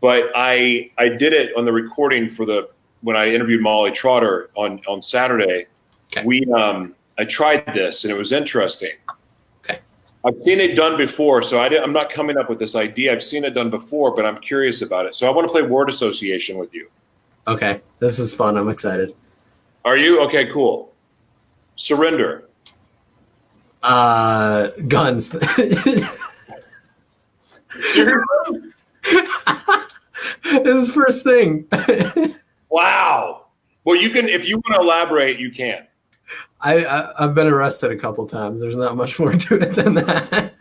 [0.00, 2.68] but I I did it on the recording for the
[3.02, 5.66] when I interviewed Molly Trotter on on Saturday.
[6.12, 6.24] Okay.
[6.24, 8.94] We um I tried this and it was interesting.
[10.24, 13.12] I've seen it done before, so I I'm not coming up with this idea.
[13.12, 15.14] I've seen it done before, but I'm curious about it.
[15.14, 16.88] So I want to play word association with you.
[17.46, 18.56] Okay, this is fun.
[18.56, 19.14] I'm excited.
[19.84, 20.46] Are you okay?
[20.46, 20.92] Cool.
[21.76, 22.48] Surrender.
[23.82, 25.34] Uh, guns.
[30.42, 31.66] This is first thing.
[32.70, 33.46] Wow.
[33.82, 35.88] Well, you can if you want to elaborate, you can.
[36.62, 38.60] I, I I've been arrested a couple times.
[38.60, 40.54] There's not much more to it than that.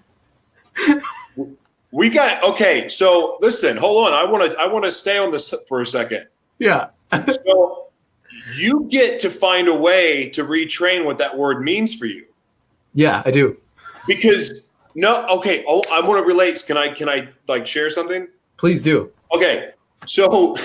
[1.92, 2.88] We got okay.
[2.88, 4.14] So listen, hold on.
[4.14, 6.28] I want to I want to stay on this for a second.
[6.60, 6.88] yeah.
[7.46, 7.88] So
[8.56, 12.26] you get to find a way to retrain what that word means for you
[12.94, 13.58] Yeah, I do.
[14.08, 15.26] because no.
[15.28, 15.64] Okay.
[15.68, 16.64] Oh, I want to relate.
[16.66, 18.28] Can I can I like share something?
[18.58, 19.12] Please do.
[19.34, 19.72] Okay.
[20.06, 20.56] So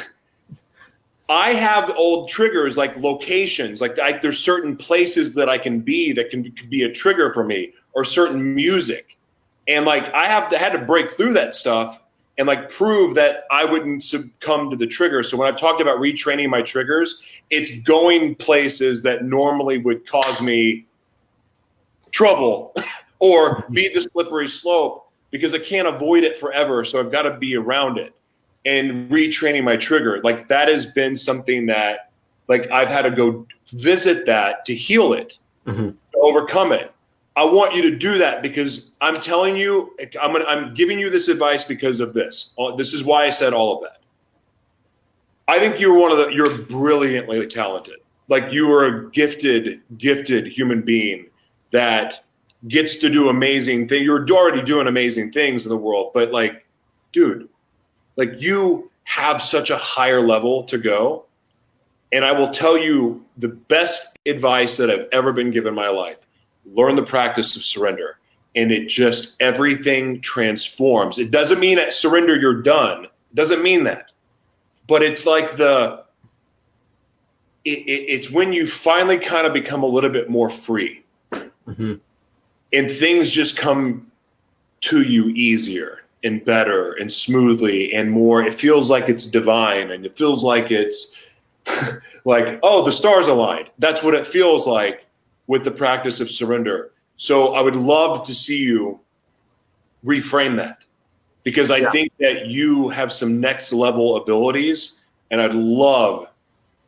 [1.28, 3.80] I have old triggers like locations.
[3.80, 7.32] Like I, there's certain places that I can be that can, can be a trigger
[7.32, 9.16] for me, or certain music.
[9.66, 12.00] and like I have to, had to break through that stuff
[12.36, 15.22] and like prove that I wouldn't succumb to the trigger.
[15.22, 20.42] So when I've talked about retraining my triggers, it's going places that normally would cause
[20.42, 20.86] me
[22.10, 22.74] trouble
[23.18, 26.84] or be the slippery slope because I can't avoid it forever.
[26.84, 28.14] So I've got to be around it
[28.64, 30.20] and retraining my trigger.
[30.22, 32.10] Like that has been something that
[32.48, 35.94] like I've had to go visit that to heal it, Mhm.
[36.12, 36.90] to overcome it.
[37.36, 41.10] I want you to do that because I'm telling you, I'm gonna, I'm giving you
[41.10, 42.54] this advice because of this.
[42.76, 43.98] This is why I said all of that.
[45.48, 47.96] I think you're one of the you're brilliantly talented.
[48.28, 51.26] Like you are a gifted, gifted human being
[51.70, 52.24] that
[52.68, 54.04] gets to do amazing things.
[54.04, 56.64] You're already doing amazing things in the world, but like,
[57.12, 57.48] dude,
[58.16, 61.26] like you have such a higher level to go.
[62.12, 65.88] And I will tell you the best advice that I've ever been given in my
[65.88, 66.18] life
[66.66, 68.18] learn the practice of surrender.
[68.54, 71.18] And it just, everything transforms.
[71.18, 74.12] It doesn't mean at surrender you're done, it doesn't mean that.
[74.86, 76.04] But it's like the,
[77.64, 81.02] it, it, it's when you finally kind of become a little bit more free
[81.66, 82.00] Mhm.
[82.72, 84.10] and things just come
[84.82, 88.42] to you easier and better and smoothly and more.
[88.42, 91.20] It feels like it's divine and it feels like it's
[92.24, 93.70] like oh the stars aligned.
[93.78, 95.06] That's what it feels like
[95.46, 96.92] with the practice of surrender.
[97.16, 98.98] So i would love to see you
[100.04, 100.84] reframe that
[101.44, 101.90] because i Yeah.
[101.90, 105.00] think that you have some next level abilities
[105.30, 106.28] and i'd love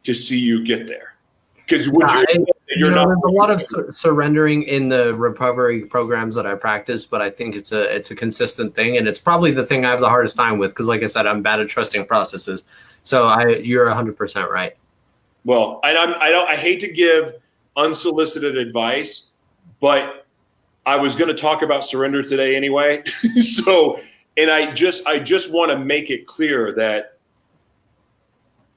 [0.03, 1.15] to see you get there.
[1.57, 2.47] Because would Yeah, you,
[2.77, 6.47] you're you know, not there's a lot of sur- surrendering in the recovery programs that
[6.47, 9.65] I practice, but I think it's a it's a consistent thing, and it's probably the
[9.65, 12.07] thing I have the hardest time with because, like I said, I'm bad at trusting
[12.07, 12.65] processes.
[13.03, 14.77] So I, you're 100 percent right.
[15.45, 16.49] Well, and I'm, I don't.
[16.49, 17.35] I hate to give
[17.77, 19.31] unsolicited advice,
[19.81, 20.27] but
[20.87, 23.05] I was going to talk about surrender today anyway.
[23.07, 24.01] so,
[24.37, 27.16] and I just, I just want to make it clear that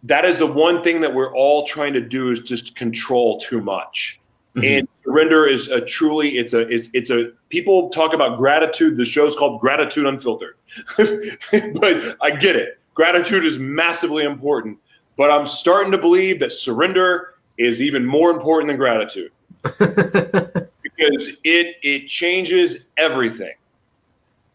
[0.04, 3.62] that is the one thing that we're all trying to do is just control too
[3.62, 4.20] much.
[4.56, 4.80] Mhm.
[4.80, 7.32] And surrender is a truly, it's a, it's, it's a.
[7.50, 8.98] People talk about gratitude.
[8.98, 10.56] The show's called Gratitude Unfiltered,
[10.98, 12.80] but I get it.
[12.94, 14.78] Gratitude is massively important
[15.20, 19.34] but I'm starting to believe that surrender is even more important than gratitude
[19.64, 23.52] because it it changes everything.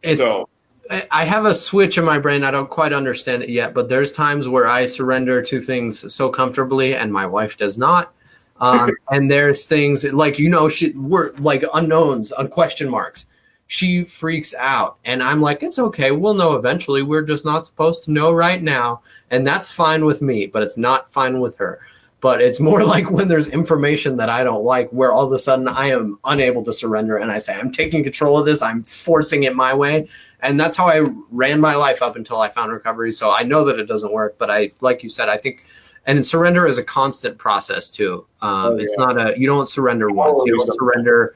[0.03, 0.49] it's so
[0.91, 2.45] I have a switch in my brain.
[2.45, 6.29] I don't quite understand it yet, but there's times where I surrender to things so
[6.29, 8.13] comfortably, and my wife does not.
[8.61, 13.27] Um, and there's things like you know, she we're like unknowns, on question marks.
[13.67, 16.11] She freaks out, and I'm like, it's okay.
[16.11, 17.03] We'll know eventually.
[17.03, 20.47] We're just not supposed to know right now, and that's fine with me.
[20.47, 21.81] But it's not fine with her.
[22.21, 25.39] But it's more like when there's information that I don't like, where all of a
[25.39, 28.61] sudden I am unable to surrender, and I say, I'm taking control of this.
[28.61, 30.09] I'm forcing it my way
[30.45, 33.11] and that's how I ran my life up until I found recovery.
[33.13, 35.65] So I know that it doesn't work, but I, like you said, I think,
[36.07, 38.27] and surrender is a constant process too.
[38.43, 41.35] Um, Oh, It's not a you don't surrender once, you don't surrender,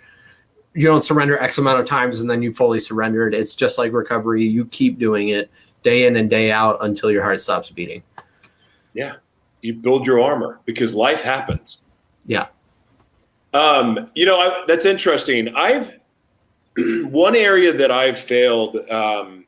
[0.75, 3.35] you don't surrender X amount of times and then you fully surrendered.
[3.35, 4.45] It's just like recovery.
[4.45, 5.51] You keep doing it
[5.83, 8.03] day in and day out until your heart stops beating.
[8.93, 9.15] yeah,
[9.63, 11.81] you build your armor because life happens.
[12.27, 12.49] Yeah.
[13.55, 15.49] Um, you know I, that's interesting.
[15.57, 15.98] I've
[17.11, 19.45] one area that I've failed um,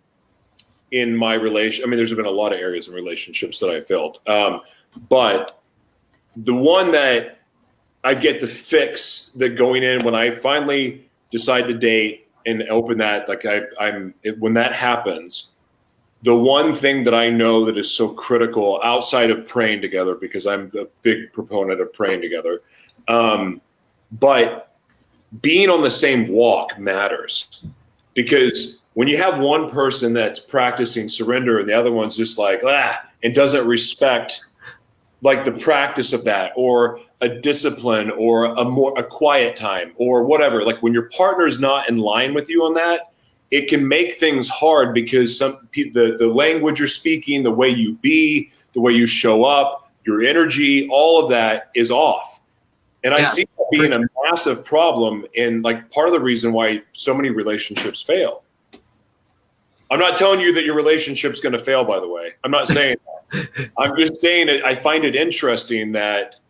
[0.90, 1.84] in my relation.
[1.84, 4.62] I mean, there's been a lot of areas in relationships that I failed, um,
[5.08, 5.62] but
[6.36, 7.38] the one that
[8.02, 12.98] I get to fix that going in when I finally decide to date and open
[12.98, 15.50] that, like I, I'm when that happens,
[16.22, 20.46] the one thing that I know that is so critical outside of praying together, because
[20.46, 22.62] I'm a big proponent of praying together,
[23.08, 23.60] um,
[24.12, 24.69] but
[25.40, 27.64] being on the same walk matters.
[28.14, 32.60] Because when you have one person that's practicing surrender and the other one's just like
[32.66, 34.44] ah and doesn't respect
[35.22, 40.24] like the practice of that or a discipline or a more a quiet time or
[40.24, 43.12] whatever like when your partner's not in line with you on that
[43.50, 47.94] it can make things hard because some the the language you're speaking the way you
[47.96, 52.39] be the way you show up your energy all of that is off
[53.04, 56.82] and i see that being a massive problem and like part of the reason why
[56.92, 58.42] so many relationships fail.
[59.92, 62.32] I'm not telling you that your relationship's going to fail by the way.
[62.44, 62.96] I'm not saying
[63.32, 63.70] that.
[63.78, 66.40] I'm just saying that i find it interesting that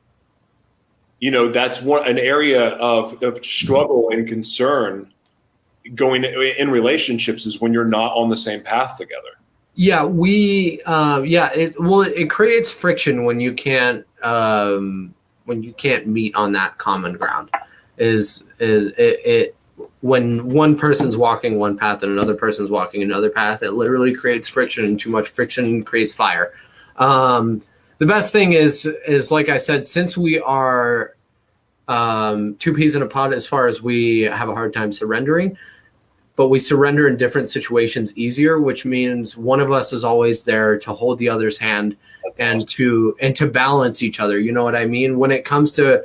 [1.19, 5.13] you know that's one an area of, of struggle and concern
[5.95, 9.39] going in relationships is when you're not on the same path together.
[9.75, 15.15] Yeah, we uh, yeah, it well it creates friction when you can't um,
[15.51, 17.51] when you can't meet on that common ground.
[17.99, 19.57] Is is it, it
[20.01, 24.47] when one person's walking one path and another person's walking another path, it literally creates
[24.49, 26.53] friction, and too much friction creates fire.
[26.99, 27.63] Um,
[27.99, 31.17] the best thing is is like I said, since we are
[31.89, 35.59] um, two peas in a pod as far as we have a hard time surrendering,
[36.37, 40.79] but we surrender in different situations easier, which means one of us is always there
[40.79, 42.69] to hold the other's hand That's and awesome.
[42.69, 44.39] to and to balance each other.
[44.39, 45.19] You know what I mean?
[45.19, 46.05] When it comes to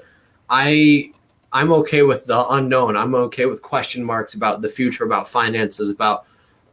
[0.50, 1.12] I
[1.54, 2.98] I'm okay with the unknown.
[2.98, 6.26] I'm okay with question marks about the future, about finances, about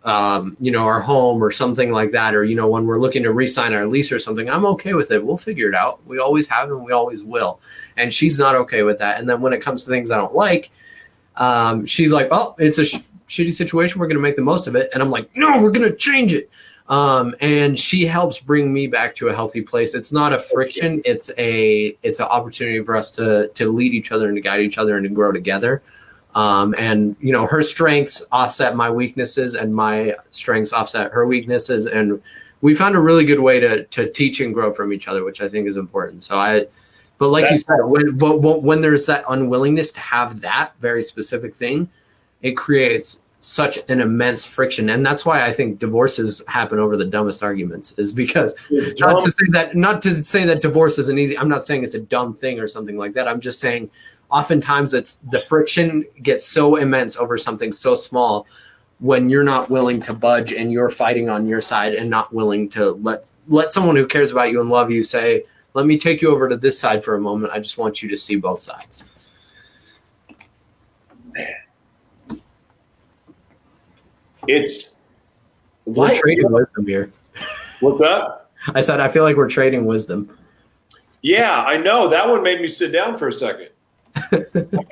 [0.05, 3.23] um, you know, our home or something like that, or you know, when we're looking
[3.23, 5.25] to re-sign our lease or something, I'm okay with it.
[5.25, 6.05] We'll figure it out.
[6.07, 7.61] We always have and we always will.
[7.97, 9.21] And she's not okay with that.
[9.21, 10.71] And then when it comes to things I don't like,
[11.37, 14.01] um, she's like, "Oh, it's a sh- shitty situation.
[14.01, 15.97] We're going to make the most of it." And I'm like, "No, we're going to
[15.97, 16.51] change it."
[16.93, 19.95] Um, and she helps bring me back to a healthy place.
[19.95, 21.01] It's not a friction.
[21.07, 24.61] It's a it's an opportunity for us to to lead each other and to guide
[24.61, 25.81] each other and to grow together.
[26.35, 31.87] Um, and you know, her strengths offset my weaknesses, and my strengths offset her weaknesses,
[31.87, 32.21] and
[32.61, 35.41] we found a really good way to to teach and grow from each other, which
[35.41, 36.25] I think is important.
[36.25, 36.67] So I,
[37.17, 41.55] but like you said, when but when there's that unwillingness to have that very specific
[41.55, 41.89] thing,
[42.43, 47.05] it creates such an immense friction, and that's why I think divorces happen over the
[47.05, 47.93] dumbest arguments.
[47.99, 51.37] Is because not to say that not to say that divorce isn't easy.
[51.37, 53.27] I'm not saying it's a dumb thing or something like that.
[53.27, 53.91] I'm just saying
[54.31, 58.47] oftentimes it's the friction gets so immense over something so small
[59.01, 62.69] when you're not willing to budge and you're fighting on your side and not willing
[62.69, 65.43] to let let someone who cares about you and love you say
[65.75, 68.09] let me take you over to this side for a moment i just want you
[68.09, 69.03] to see both sides
[74.49, 74.99] It's
[75.85, 77.13] we're like trading wisdom here
[77.81, 78.47] what's that?
[78.75, 80.31] i said i feel like we're trading wisdom
[81.23, 83.69] Yeah, I know that one made me sit down for a second.
[84.17, 84.41] I,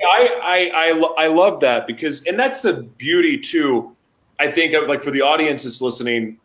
[0.01, 3.93] I I I love that because and that's the beauty too.
[4.39, 6.37] I think of like for the audience that's listening,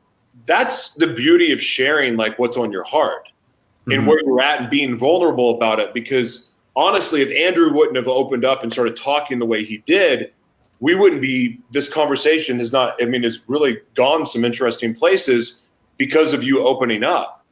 [0.44, 3.30] that's the beauty of sharing like what's on your heart
[3.86, 4.06] and Mhm.
[4.06, 5.94] where you're at and being vulnerable about it.
[5.94, 10.32] Because honestly, if Andrew wouldn't have opened up and started talking the way he did,
[10.80, 11.58] we wouldn't be.
[11.70, 12.96] This conversation is not.
[13.00, 15.62] I mean, it's really gone some interesting places
[15.96, 17.44] because of you opening up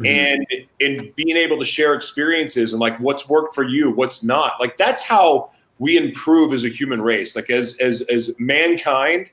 [0.00, 0.06] Mhm.
[0.06, 0.46] and
[0.80, 4.76] and being able to share experiences and like what's worked for you what's not like
[4.78, 9.28] that's how we improve as a human race like as as as mankind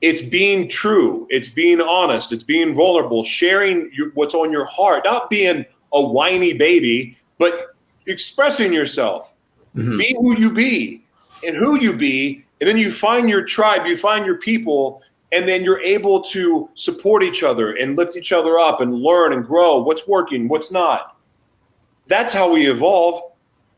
[0.00, 5.02] it's being true it's being honest it's being vulnerable sharing your, what's on your heart
[5.04, 7.76] not being a whiny baby but
[8.06, 9.32] expressing yourself
[9.76, 9.98] Mhm.
[9.98, 11.02] be who you be
[11.46, 15.02] and who you be and then you find your tribe you find your people
[15.32, 19.32] and then you're able to support each other and lift each other up and learn
[19.32, 21.18] and grow what's working what's not
[22.06, 23.32] that's how we evolve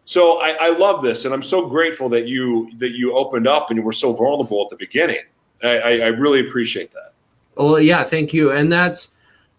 [0.04, 3.70] so I, I love this and i'm so grateful that you that you opened up
[3.70, 5.24] and you were so vulnerable at the beginning
[5.64, 7.14] i, I, I really appreciate that
[7.56, 8.52] Well, yeah, thank you.
[8.52, 9.10] And that's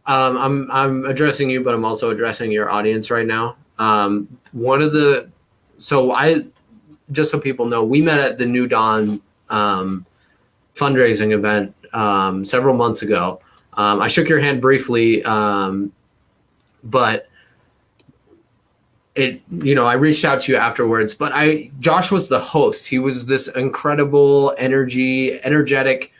[0.05, 3.57] um, I'm I'm addressing you, but I'm also addressing your audience right now.
[3.79, 5.31] Um, one of the
[5.77, 6.45] so I
[7.11, 10.05] just so people know, we met at the New Dawn um,
[10.75, 13.39] fundraising event um, several months ago.
[13.73, 15.91] Um, I shook your hand briefly, um,
[16.83, 17.27] but
[19.15, 21.13] it you know I reached out to you afterwards.
[21.13, 22.87] But I Josh was the host.
[22.87, 26.11] He was this incredible energy, energetic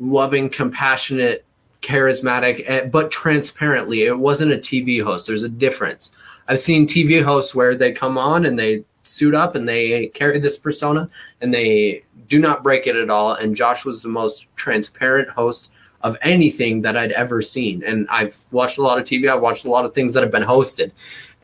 [0.00, 1.44] loving, compassionate,
[1.80, 4.02] charismatic, eh, but transparently.
[4.02, 5.26] It wasn't a TV host.
[5.26, 6.10] There's a difference.
[6.48, 10.38] I've seen TV hosts where they come on and they suit up and they carry
[10.38, 11.08] this persona
[11.40, 13.34] and they do not break it at all.
[13.34, 15.72] And Josh was the most transparent host
[16.02, 17.82] of anything that I'd ever seen.
[17.84, 20.32] And I've watched a lot of TV, I've watched a lot of things that have
[20.32, 20.90] been hosted.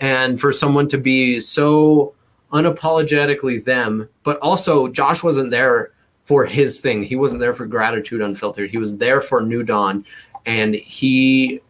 [0.01, 2.15] And for someone to be so
[2.53, 5.93] unapologetically them, but also Josh wasn't there
[6.25, 7.03] for his thing.
[7.03, 8.71] He wasn't there for gratitude unfiltered.
[8.71, 10.05] He was there for New Dawn,
[10.47, 11.61] and he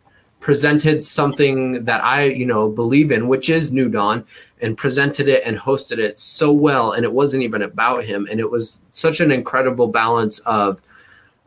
[0.41, 4.25] presented something that I, you know, believe in, which is New Dawn,
[4.61, 6.93] and presented it and hosted it so well.
[6.93, 10.83] And it wasn't even about him, and it was such an incredible balance of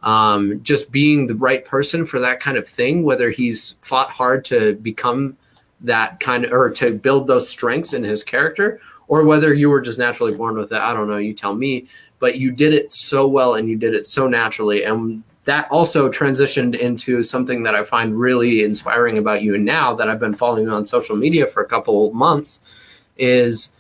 [0.03, 3.03] um, just being the right person for that kind of thing.
[3.03, 5.37] Whether he's fought hard to become
[5.81, 9.81] that kind of, or to build those strengths in his character, or whether you were
[9.81, 10.79] just naturally born with it.
[10.79, 11.17] I don't know.
[11.17, 11.87] You tell me
[12.21, 16.07] but you did it so well and you did it so naturally and that also
[16.07, 20.63] transitioned into something that i find really inspiring about you now that i've been following
[20.63, 22.80] you on social media for a couple months
[23.21, 23.71] is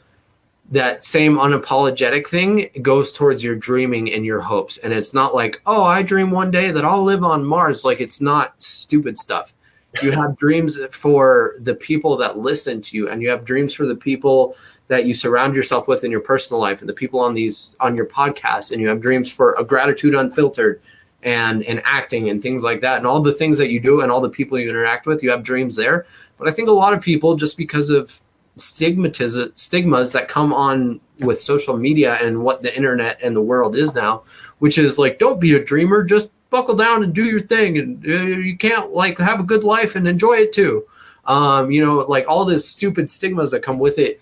[0.69, 4.77] that same unapologetic thing goes towards your dreaming and your hopes.
[4.77, 7.83] And it's not like oh i dream one day that i'll live on mars.
[7.83, 9.53] Like it's not stupid stuff.
[10.01, 13.85] You have dreams for the people that listen to you and you have dreams for
[13.85, 14.55] the people
[14.87, 17.95] that you surround yourself with in your personal life and the people on these on
[17.95, 20.81] your podcast and you have dreams for a gratitude unfiltered
[21.23, 24.11] and and acting and things like that and all the things that you do and
[24.11, 26.05] all the people you interact with you have dreams there.
[26.37, 28.21] But i think a lot of people just because of
[28.57, 33.75] stigmatis stigmas that come on with social media and what the internet and the world
[33.75, 34.23] is now
[34.59, 38.05] which is like don't be a dreamer just buckle down and do your thing and
[38.05, 40.85] uh, you can't like have a good life and enjoy it too.
[41.25, 44.19] Um, you know like all this stupid stigmas that come with it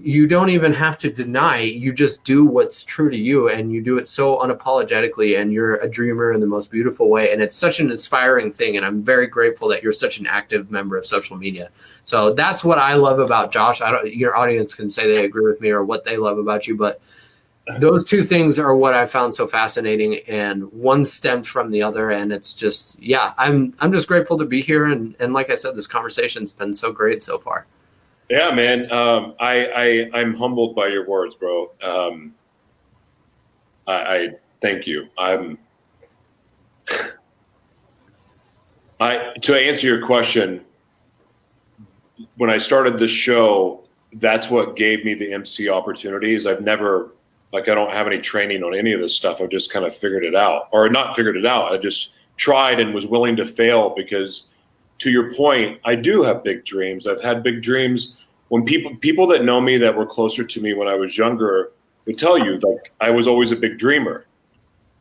[0.00, 3.82] you don't even have to deny you just do what's true to you and you
[3.82, 7.32] do it so unapologetically and you're a dreamer in the most beautiful way.
[7.32, 8.76] And it's such an inspiring thing.
[8.76, 11.70] And i'm very grateful that you're such an active member of social media.
[12.04, 13.80] So that's what i love about josh.
[13.80, 16.68] I don't your audience can say they agree with me or what they love about
[16.68, 17.02] you but
[17.80, 22.10] those two things are what I found so fascinating, and one stemmed from the other,
[22.10, 25.54] and it's just yeah, I'm I'm just grateful to be here, and and like I
[25.54, 27.66] said, this conversation's been so great so far.
[28.28, 29.66] Yeah, man, um, I,
[30.12, 31.70] I I'm humbled by your words, bro.
[31.82, 32.34] Um,
[33.86, 34.28] I, I
[34.60, 35.08] thank you.
[35.16, 35.58] I'm.
[39.00, 40.62] I to answer your question.
[42.36, 46.46] When I started this show, that's what gave me the MC opportunities.
[46.46, 47.12] I've never
[47.52, 49.40] like I don't have any training on any of this stuff.
[49.40, 51.72] I've just kind of figured it out, or not figured it out.
[51.72, 54.50] I just tried and was willing to fail because,
[54.98, 57.06] to your point, I do have big dreams.
[57.06, 58.17] I've had big dreams
[58.48, 61.72] when people people that know me that were closer to me when I was younger
[62.06, 64.26] would tell you like I was always a big dreamer,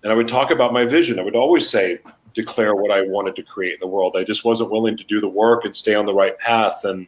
[0.03, 1.19] and I would talk about my vision.
[1.19, 1.99] I would always say
[2.33, 4.15] declare what I wanted to create in the world.
[4.15, 6.83] I just wasn't willing to do the work and stay on the right path.
[6.83, 7.07] And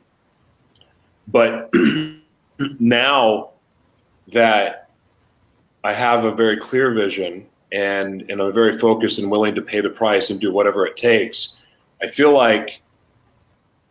[1.27, 1.71] but
[2.79, 3.51] now
[4.29, 4.89] that
[5.83, 9.81] I have a very clear vision and and I'm very focused and willing to pay
[9.81, 11.63] the price and do whatever it takes.
[12.01, 12.81] I feel like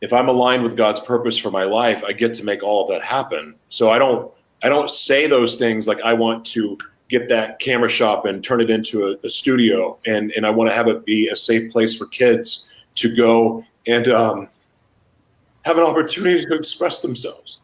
[0.01, 2.91] if I'm aligned with God's purpose for my life, I get to make all of
[2.91, 3.55] that happen.
[3.69, 4.31] So I don't
[4.63, 6.79] I don't say those things like I want to
[7.09, 10.71] get that camera shop and turn it into a, a studio and and I want
[10.71, 14.49] to have it be a safe place for kids to go and um,
[15.65, 17.59] have an opportunity to express themselves.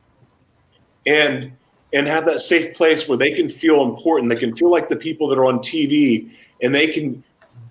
[1.07, 1.53] And
[1.93, 4.29] and have that safe place where they can feel important.
[4.29, 6.29] They can feel like the people that are on TV
[6.61, 7.23] and they can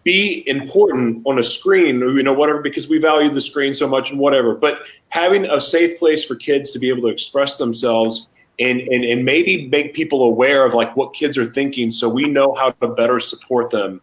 [0.04, 4.12] be important on a screen, you know, whatever, because we value the screen so much
[4.12, 4.56] and whatever.
[4.56, 4.80] But
[5.10, 8.30] having a safe place for kids to be able to express themselves
[8.60, 12.26] and, and, and maybe make people aware of like what kids are thinking so we
[12.28, 14.01] know how to better support them.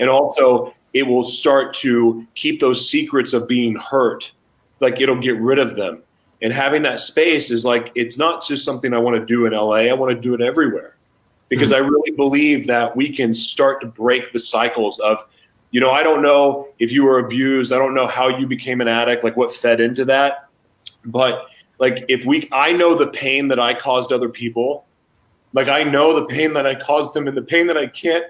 [0.00, 4.32] And also, it will start to keep those secrets of being hurt,
[4.80, 6.02] like it'll get rid of them
[6.42, 9.52] and having that space is like it's not just something I want to do in
[9.52, 9.88] LA.
[9.88, 10.96] I want to do it everywhere
[11.48, 11.84] because mm-hmm.
[11.84, 15.22] I really believe that we can start to break the cycles of,
[15.72, 17.72] you know, I don't know if you were abused.
[17.72, 20.48] I don't know how you became an addict, like what fed into that.
[21.06, 21.46] But
[21.78, 24.84] like if we, I know the pain that I caused other people.
[25.54, 28.26] Like I know the pain that I caused them and the pain that I can't,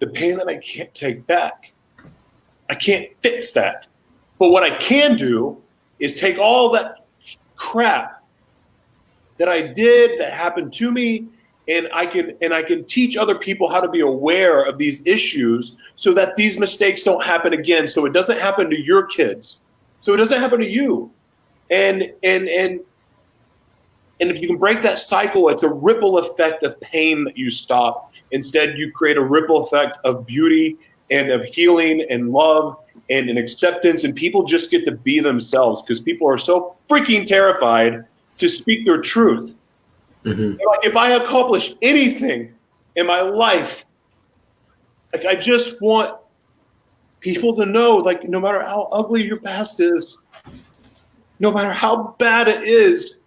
[0.00, 1.72] the pain that I can't take back.
[2.68, 3.86] I can't fix that.
[4.38, 5.62] But what I can do
[6.00, 7.06] is take all that
[7.54, 8.24] crap
[9.38, 11.28] that I did that happened to me
[11.68, 15.02] and I can and I can teach other people how to be aware of these
[15.06, 17.86] issues so that these mistakes don't happen again.
[17.86, 19.62] So it doesn't happen to your kids.
[20.00, 21.10] So it doesn't happen to you.
[21.70, 22.80] And and and
[24.20, 27.50] and if you can break that cycle it's a ripple effect of pain that you
[27.50, 28.12] stop.
[28.32, 30.78] Instead you create a ripple effect of beauty
[31.10, 32.76] and of healing and love
[33.10, 37.26] and an acceptance, and people just get to be themselves because people are so freaking
[37.26, 38.04] terrified
[38.38, 39.54] to speak their truth.
[40.24, 40.60] Mm-hmm.
[40.66, 42.54] Like if I accomplish anything
[42.96, 43.84] in my life,
[45.12, 46.18] like I just want
[47.20, 50.18] people to know, like no matter how ugly your past is,
[51.38, 53.18] no matter how bad it is,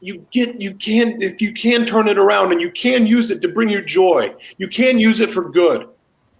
[0.00, 3.40] you get you can if you can turn it around and you can use it
[3.40, 4.34] to bring you joy.
[4.58, 5.88] You can use it for good.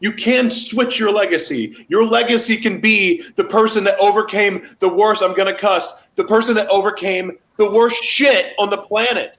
[0.01, 1.87] You can switch your legacy.
[1.89, 6.24] Your legacy can be the person that overcame the worst, I'm going to cuss, the
[6.24, 9.38] person that overcame the worst shit on the planet.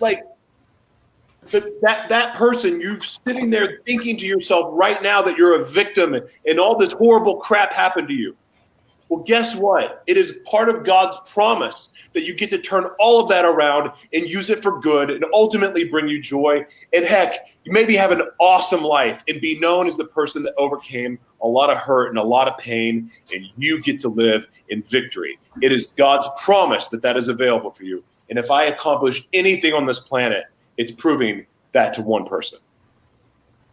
[0.00, 0.24] Like,
[1.48, 5.64] the, that that person, you're sitting there thinking to yourself right now that you're a
[5.64, 8.36] victim and, and all this horrible crap happened to you.
[9.10, 10.04] Well, guess what?
[10.06, 13.90] It is part of God's promise that you get to turn all of that around
[14.12, 16.64] and use it for good and ultimately bring you joy.
[16.92, 20.54] And heck, you maybe have an awesome life and be known as the person that
[20.56, 24.46] overcame a lot of hurt and a lot of pain, and you get to live
[24.68, 25.38] in victory.
[25.60, 28.04] It is God's promise that that is available for you.
[28.28, 30.44] And if I accomplish anything on this planet,
[30.76, 32.60] it's proving that to one person.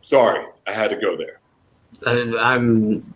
[0.02, 1.42] Sorry, I had to go there.
[2.06, 3.14] I'm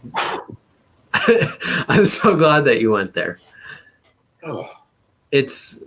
[1.88, 3.40] I'm so glad that you went there.
[4.44, 4.70] Oh,
[5.32, 5.80] It's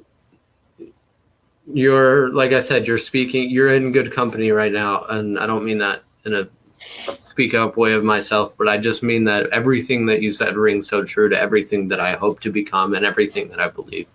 [1.72, 3.50] you're like I said, you're speaking.
[3.50, 6.48] You're in good company right now, and I don't mean that in a
[6.78, 10.88] speak up way of myself, but I just mean that everything that you said rings
[10.88, 14.06] so true to everything that I hope to become and everything that I believe.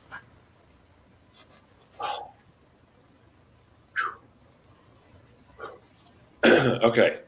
[6.45, 7.19] okay.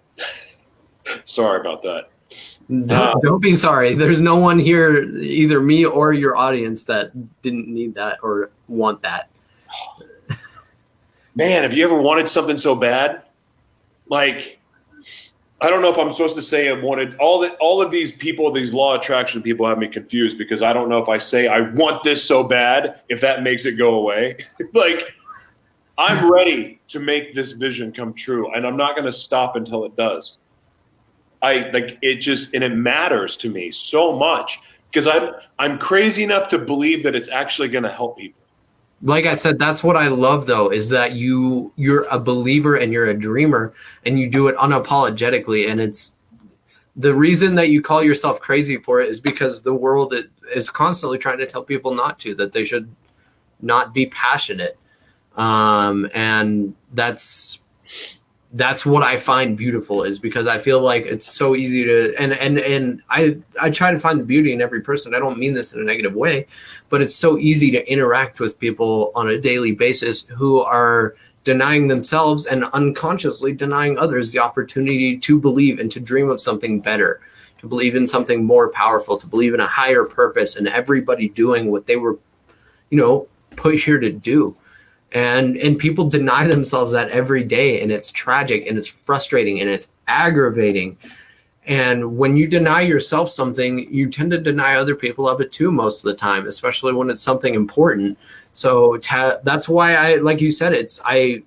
[1.26, 2.11] Sorry about that.
[2.72, 3.95] Don't, Uh, don't be sorry.
[3.95, 7.11] There's no one here, either me or your audience, that
[7.41, 9.30] didn't need that or want that.
[11.36, 13.24] Man, have you ever wanted something so bad?
[14.07, 14.59] Like,
[15.59, 17.57] I don't know if I'm supposed to say I wanted all that.
[17.59, 21.01] All of these people, these law attraction people, have me confused because I don't know
[21.01, 24.38] if I say I want this so bad if that makes it go away.
[24.74, 25.13] like,
[25.97, 29.84] I'm ready to make this vision come true, and I'm not going to stop until
[29.84, 30.39] it does.
[31.42, 36.24] I like it just and it matters to me so much because I'm I'm crazy
[36.24, 38.42] enough to believe that it's actually going to help people.
[39.04, 42.94] like I said, that's what I love though, is that you you're a believer and
[42.94, 43.74] you're a dreamer
[44.06, 45.70] and you do it unapologetically.
[45.70, 46.14] And it's
[46.96, 50.14] the reason that you call yourself crazy for it is because the world
[50.54, 52.94] is constantly trying to tell people not to, that they should
[53.62, 54.78] not be passionate.
[55.38, 57.61] Um, and that's
[58.54, 62.34] that's what I find beautiful is because I feel like it's so easy to and
[62.34, 65.16] and and I I try to find the beauty in every person.
[65.16, 66.47] I don't mean this in a negative way,
[66.89, 71.88] but it's so easy to interact with people on a daily basis who are denying
[71.88, 77.22] themselves and unconsciously denying others the opportunity to believe and to dream of something better,
[77.60, 81.72] to believe in something more powerful, to believe in a higher purpose and everybody doing
[81.72, 82.20] what they were,
[82.89, 84.56] you know, put here to do.
[85.14, 89.70] And and people deny themselves that every day and it's tragic and it's frustrating and
[89.70, 90.97] it's aggravating.
[91.66, 95.72] And when you deny yourself something, you tend to deny other people of it too
[95.72, 98.18] most of the time, especially when it's something important.
[98.51, 101.43] So ta- that's why I, like you said, it's I.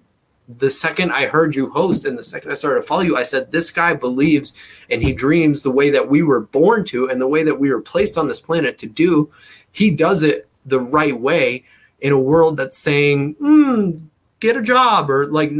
[0.58, 3.22] The second I heard you host and the second I started to follow you, I
[3.22, 4.52] said, This guy believes
[4.90, 7.70] and he dreams the way that we were born to and the way that we
[7.70, 9.30] were placed on this planet to do.
[9.72, 11.64] He does it the right way
[12.04, 14.00] in a world that's saying, mm,
[14.40, 15.50] Get a job or like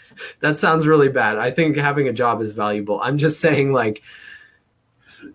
[0.40, 1.38] that sounds really bad.
[1.38, 3.00] I think having a job is valuable.
[3.00, 4.02] I'm just saying, like,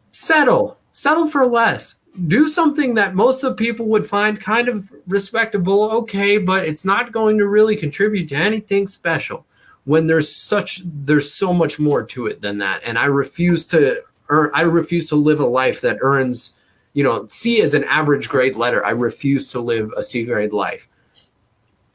[0.09, 1.95] settle, settle for less.
[2.27, 7.13] Do something that most of people would find kind of respectable, okay, but it's not
[7.13, 9.45] going to really contribute to anything special.
[9.85, 14.03] When there's such, there's so much more to it than that, and I refuse to
[14.27, 14.51] earn.
[14.53, 16.51] I refuse to live a life that earns,
[16.97, 18.83] you know, C is an average grade letter.
[18.83, 20.89] I refuse to live a C grade life.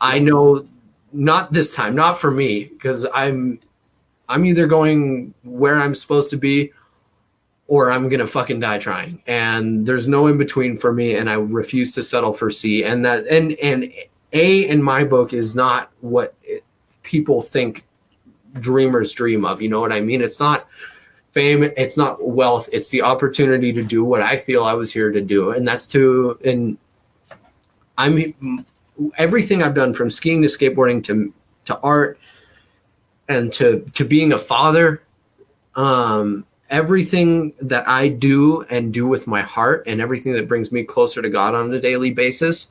[0.00, 0.68] I know
[1.12, 3.58] not this time, not for me, because I'm
[4.28, 6.70] I'm either going where I'm supposed to be
[7.66, 9.20] or I'm gonna fucking die trying.
[9.26, 12.84] And there's no in between for me, and I refuse to settle for C.
[12.84, 13.92] And that and and
[14.32, 16.62] A in my book is not what it,
[17.02, 17.88] people think
[18.60, 19.60] dreamers dream of.
[19.60, 20.22] You know what I mean?
[20.22, 20.68] It's not
[21.32, 25.10] fame, it's not wealth, it's the opportunity to do what I feel I was here
[25.10, 26.78] to do, and that's to and
[27.98, 28.64] I'm
[29.16, 31.32] everything I've done from skiing to skateboarding to
[31.64, 32.18] to art
[33.28, 35.02] and to to being a father
[35.74, 40.84] um everything that I do and do with my heart and everything that brings me
[40.84, 42.68] closer to God on a daily basis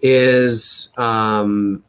[0.00, 1.82] is um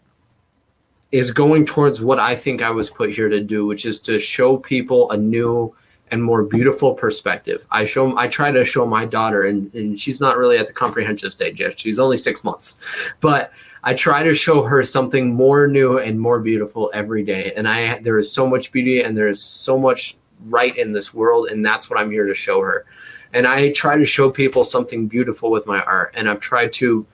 [1.11, 4.19] is going towards what I think I was put here to do which is to
[4.19, 5.73] show people a new
[6.13, 7.65] and more beautiful perspective.
[7.71, 10.73] I show I try to show my daughter and, and she's not really at the
[10.73, 11.79] comprehensive stage yet.
[11.79, 12.77] She's only 6 months.
[13.19, 13.51] But
[13.83, 17.51] I try to show her something more new and more beautiful every day.
[17.57, 21.15] And I there is so much beauty and there is so much right in this
[21.15, 22.85] world and that's what I'm here to show her.
[23.33, 27.07] And I try to show people something beautiful with my art and I've tried to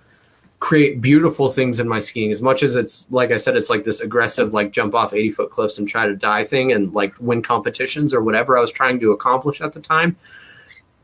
[0.60, 2.32] create beautiful things in my skiing.
[2.32, 5.32] As much as it's like I said it's like this aggressive like jump off 80
[5.32, 8.72] foot cliffs and try to die thing and like win competitions or whatever I was
[8.72, 10.18] trying to accomplish at the time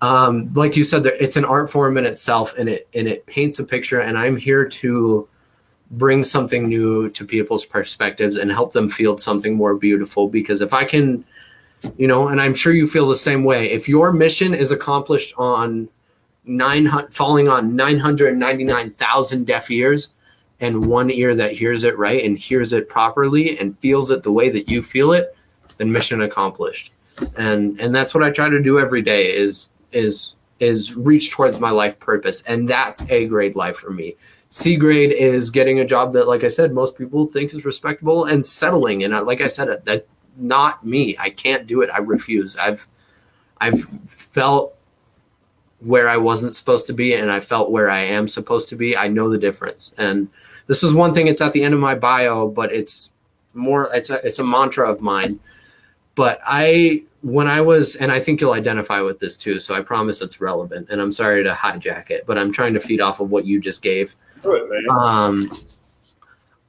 [0.02, 3.60] um, like you said it's an art form in itself and it and it paints
[3.60, 4.02] a picture.
[4.02, 5.28] And I'm here to
[5.92, 10.28] bring something new to people's perspectives and help them feel something more beautiful.
[10.28, 11.26] Because if I can
[11.98, 15.34] you know and I'm sure you feel the same way if your mission is accomplished
[15.38, 15.88] on
[16.46, 20.10] nine falling on 999,000 deaf ears
[20.60, 24.32] and one ear that hears it right and hears it properly and feels it the
[24.32, 25.36] way that you feel it
[25.78, 26.92] then mission accomplished.
[27.36, 31.60] And and that's what I try to do every day is is is reach towards
[31.60, 32.42] my life purpose.
[32.44, 34.16] And that's a grade life for me.
[34.50, 38.26] C grade is getting a job that like I said most people think is respectable
[38.26, 39.04] and settling.
[39.04, 41.16] And I, like I said that not me.
[41.18, 41.90] I can't do it.
[41.92, 42.58] I refuse.
[42.58, 42.88] I've
[43.60, 44.75] I've felt
[45.86, 48.98] where I wasn't supposed to be and I felt where I am supposed to be,
[48.98, 49.94] I know the difference.
[50.00, 50.28] And
[50.66, 51.28] this is one thing.
[51.28, 53.12] It's at the end of my bio, but it's
[53.54, 53.90] more.
[53.94, 55.40] It's a it's a mantra of mine.
[56.16, 59.60] But I when I was, and I think you'll identify with this too.
[59.60, 60.88] So I promise it's relevant.
[60.90, 63.60] And I'm sorry to hijack it, but I'm trying to feed off of what you
[63.60, 64.16] just gave.
[64.44, 64.90] It.
[64.90, 65.50] Um,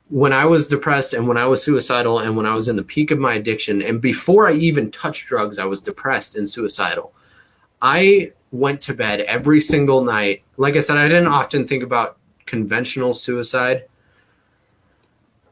[0.08, 2.82] when I was depressed and when I was suicidal and when I was in the
[2.82, 7.12] peak of my addiction, and before I even touched drugs, I was depressed and suicidal.
[7.80, 10.42] I went to bed every single night.
[10.56, 13.84] Like I said, I didn't often think about conventional suicide.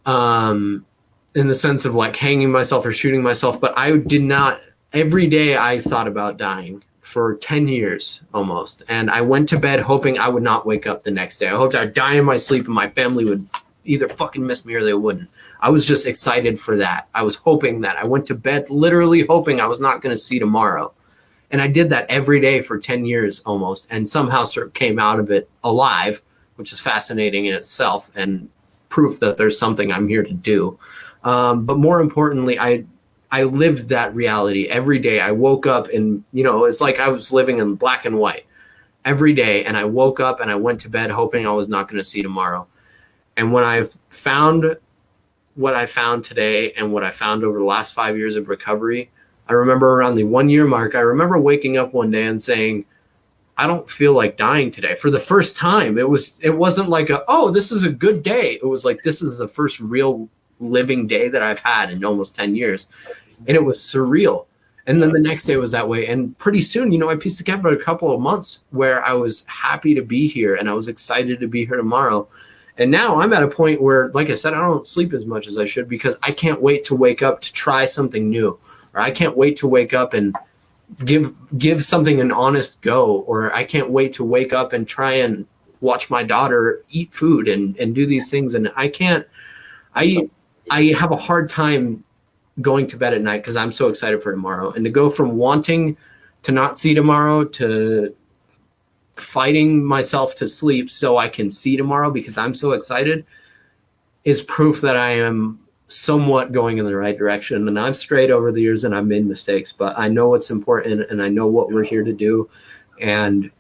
[0.07, 0.85] Um,
[1.35, 4.61] in the sense of like hanging myself or shooting myself, but I did not.
[4.93, 8.83] Every day I thought about dying for 10 years almost.
[8.89, 11.49] And I went to bed hoping I would not wake up the next day.
[11.49, 13.47] I hoped I'd die in my sleep and my family would
[13.85, 15.29] either fucking miss me or they wouldn't.
[15.61, 17.09] I was just excited for that.
[17.15, 17.97] I was hoping that.
[17.97, 20.93] I went to bed literally hoping I was not going to see tomorrow.
[21.51, 24.99] And I did that every day for 10 years almost and somehow sort of came
[24.99, 26.23] out of it alive,
[26.57, 28.49] which is fascinating in itself and
[28.89, 30.79] proof that there's something I'm here to do.
[31.25, 32.85] Um, but more importantly, I
[33.31, 35.19] I lived that reality every day.
[35.19, 38.47] I woke up and you know it's like I was living in black and white
[39.05, 41.89] every day, and I woke up and I went to bed hoping I was not
[41.89, 42.69] going to see tomorrow.
[43.37, 44.77] And when I found
[45.57, 49.11] what I found today and what I found over the last five years of recovery,
[49.49, 52.85] I remember around the one year mark, I remember waking up one day and saying,
[53.57, 54.95] I don't feel like dying today.
[54.97, 58.23] For the first time, it was it wasn't like a oh, this is a good
[58.23, 58.59] day.
[58.61, 60.29] It was like this is the first real
[60.59, 62.87] living day that I've had in almost 10 years.
[63.47, 64.47] And it was surreal.
[64.87, 66.07] And then the next day was that way.
[66.07, 69.45] And pretty soon, you know, I pieced together a couple of months where I was
[69.47, 72.29] happy to be here and I was excited to be here tomorrow.
[72.77, 75.47] And now I'm at a point where, like I said, I don't sleep as much
[75.47, 78.59] as I should because I can't wait to wake up to try something new.
[78.95, 80.37] Or I can't wait to wake up and
[81.05, 83.19] give give something an honest go.
[83.23, 85.47] Or I can't wait to wake up and try and
[85.81, 88.55] watch my daughter eat food and, and do these things.
[88.55, 89.27] And I can't
[89.95, 90.29] I
[90.71, 92.05] I have a hard time
[92.61, 94.71] going to bed at night because I'm so excited for tomorrow.
[94.71, 95.97] And to go from wanting
[96.43, 98.15] to not see tomorrow to
[99.17, 103.25] fighting myself to sleep so I can see tomorrow because I'm so excited
[104.25, 107.69] is proof that I am somewhat going in the right direction.
[107.69, 111.11] And I've strayed over the years and I've made mistakes, but I know what's important
[111.11, 112.49] and I know what we're here to do.
[113.01, 113.51] And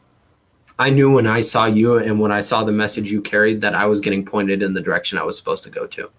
[0.79, 3.75] I knew when I saw you and when I saw the message you carried that
[3.75, 6.11] I was getting pointed in the direction I was supposed to go to.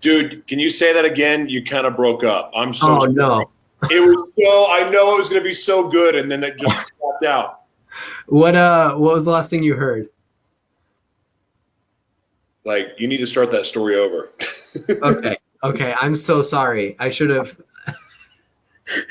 [0.00, 1.48] Dude, can you say that again?
[1.48, 2.50] You kind of broke up.
[2.54, 3.12] I'm so Oh sorry.
[3.14, 3.50] no.
[3.90, 6.92] It was so I know it was gonna be so good, and then it just
[7.00, 7.60] popped out.
[8.26, 10.08] What uh what was the last thing you heard?
[12.64, 14.30] Like you need to start that story over.
[15.02, 15.36] Okay.
[15.64, 15.94] Okay.
[16.00, 16.96] I'm so sorry.
[16.98, 17.56] I should have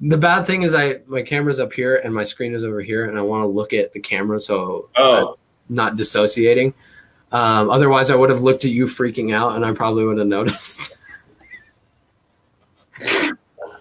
[0.00, 3.08] the bad thing is I my camera's up here and my screen is over here
[3.08, 5.38] and I want to look at the camera so Oh,
[5.68, 6.74] not dissociating.
[7.32, 10.26] Um, otherwise, I would have looked at you freaking out, and I probably would have
[10.28, 10.96] noticed.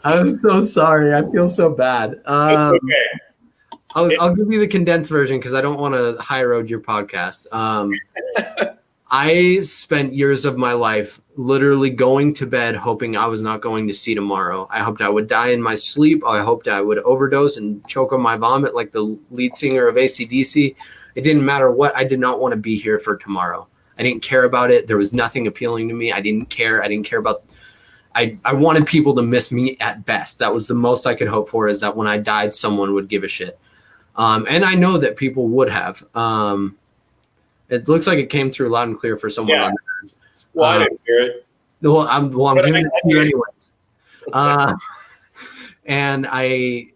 [0.03, 1.13] I'm so sorry.
[1.13, 2.19] I feel so bad.
[2.25, 3.79] Um, okay.
[3.95, 6.79] I'll, I'll give you the condensed version because I don't want to high road your
[6.79, 7.45] podcast.
[7.53, 7.93] Um,
[9.15, 13.87] I spent years of my life literally going to bed hoping I was not going
[13.87, 14.67] to see tomorrow.
[14.71, 16.25] I hoped I would die in my sleep.
[16.25, 19.97] I hoped I would overdose and choke on my vomit like the lead singer of
[19.97, 20.75] ACDC.
[21.13, 21.95] It didn't matter what.
[21.95, 23.67] I did not want to be here for tomorrow.
[23.99, 24.87] I didn't care about it.
[24.87, 26.11] There was nothing appealing to me.
[26.11, 26.83] I didn't care.
[26.83, 27.43] I didn't care about.
[28.15, 30.39] I, I wanted people to miss me at best.
[30.39, 33.09] That was the most I could hope for is that when I died, someone would
[33.09, 33.59] give a shit.
[34.15, 36.03] Um, and I know that people would have.
[36.15, 36.79] Um,
[37.69, 39.57] it looks like it came through loud and clear for someone.
[39.57, 39.65] Yeah.
[39.65, 39.75] on
[40.53, 41.45] Well, I Um, didn't hear it.
[41.81, 43.69] well, I'm well, I'm giving it you anyways.
[44.31, 44.73] Uh,
[45.85, 46.87] and I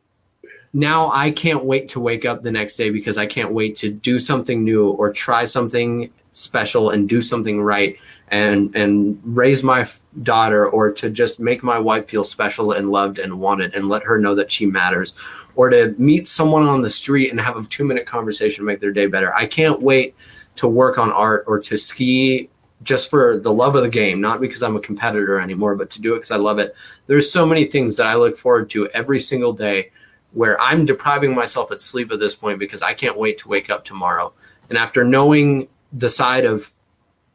[0.73, 3.89] now I can't wait to wake up the next day because I can't wait to
[3.89, 7.97] do something new or try something special and do something right
[8.27, 9.87] and and raise my
[10.21, 14.03] daughter or to just make my wife feel special and loved and wanted and let
[14.03, 15.15] her know that she matters
[15.55, 18.79] or to meet someone on the street and have a 2 minute conversation to make
[18.79, 19.33] their day better.
[19.33, 20.13] I can't wait
[20.57, 22.49] to work on art or to ski
[22.83, 26.01] just for the love of the game, not because I'm a competitor anymore, but to
[26.01, 26.75] do it because I love it.
[27.07, 29.91] There's so many things that I look forward to every single day
[30.33, 33.69] where I'm depriving myself at sleep at this point because I can't wait to wake
[33.69, 34.33] up tomorrow.
[34.69, 36.71] And after knowing the side of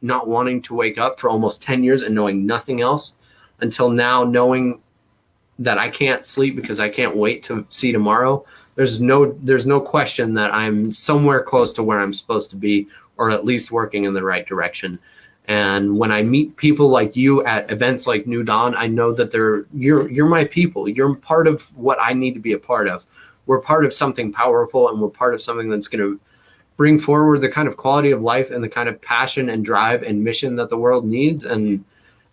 [0.01, 3.13] not wanting to wake up for almost 10 years and knowing nothing else
[3.59, 4.81] until now, knowing
[5.59, 8.45] that I can't sleep because I can't wait to see tomorrow.
[8.75, 12.87] There's no there's no question that I'm somewhere close to where I'm supposed to be
[13.17, 14.99] or at least working in the right direction.
[15.45, 19.31] And when I meet people like you at events like New Dawn, I know that
[19.31, 20.87] they're you're you're my people.
[20.87, 23.05] You're part of what I need to be a part of.
[23.45, 26.19] we're part of something powerful and we're part of something that's going to
[26.77, 30.03] bring forward the kind of quality of life and the kind of passion and drive
[30.03, 31.83] and mission that the world needs and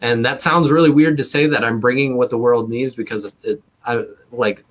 [0.02, 3.36] and that sounds really weird to say that I'm bringing what the world needs because
[3.42, 4.64] it, I like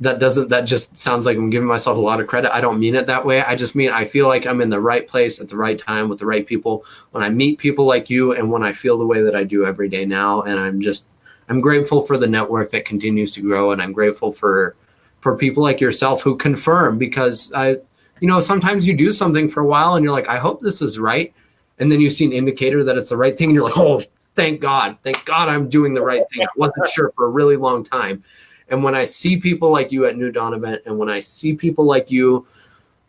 [0.00, 2.54] that doesn't that just sounds like I'm giving myself a lot of credit.
[2.54, 3.42] I don't mean it that way.
[3.42, 6.08] I just mean I feel like I'm in the right place at the right time
[6.08, 9.06] with the right people when I meet people like you and when I feel the
[9.06, 11.06] way that I do every day now and I'm just
[11.48, 14.76] I'm grateful for the network that continues to grow and I'm grateful for
[15.20, 17.78] for people like yourself who confirm because I
[18.20, 20.80] you know sometimes you do something for a while and you're like I hope this
[20.80, 21.34] is right
[21.80, 24.00] and then you see an indicator that it's the right thing and you're like oh
[24.38, 26.42] thank God thank God I'm doing the right thing.
[26.42, 28.22] I wasn't sure for a really long time
[28.68, 31.54] and when I see people like you at New Dawn event, and when I see
[31.54, 32.46] people like you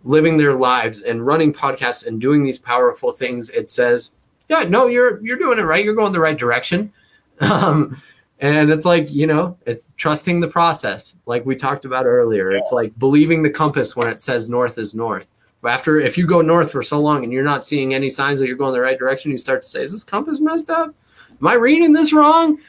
[0.04, 4.12] living their lives and running podcasts and doing these powerful things, it says,
[4.48, 5.84] yeah, no, you're you're doing it right.
[5.84, 6.92] You're going the right direction.
[7.42, 8.02] Um,
[8.42, 12.52] and it's like you know, it's trusting the process, like we talked about earlier.
[12.52, 15.32] It's like believing the compass when it says north is north.
[15.64, 18.48] After if you go north for so long and you're not seeing any signs that
[18.48, 20.94] you're going the right direction, you start to say, "Is this compass messed up?
[21.42, 22.60] Am I reading this wrong?"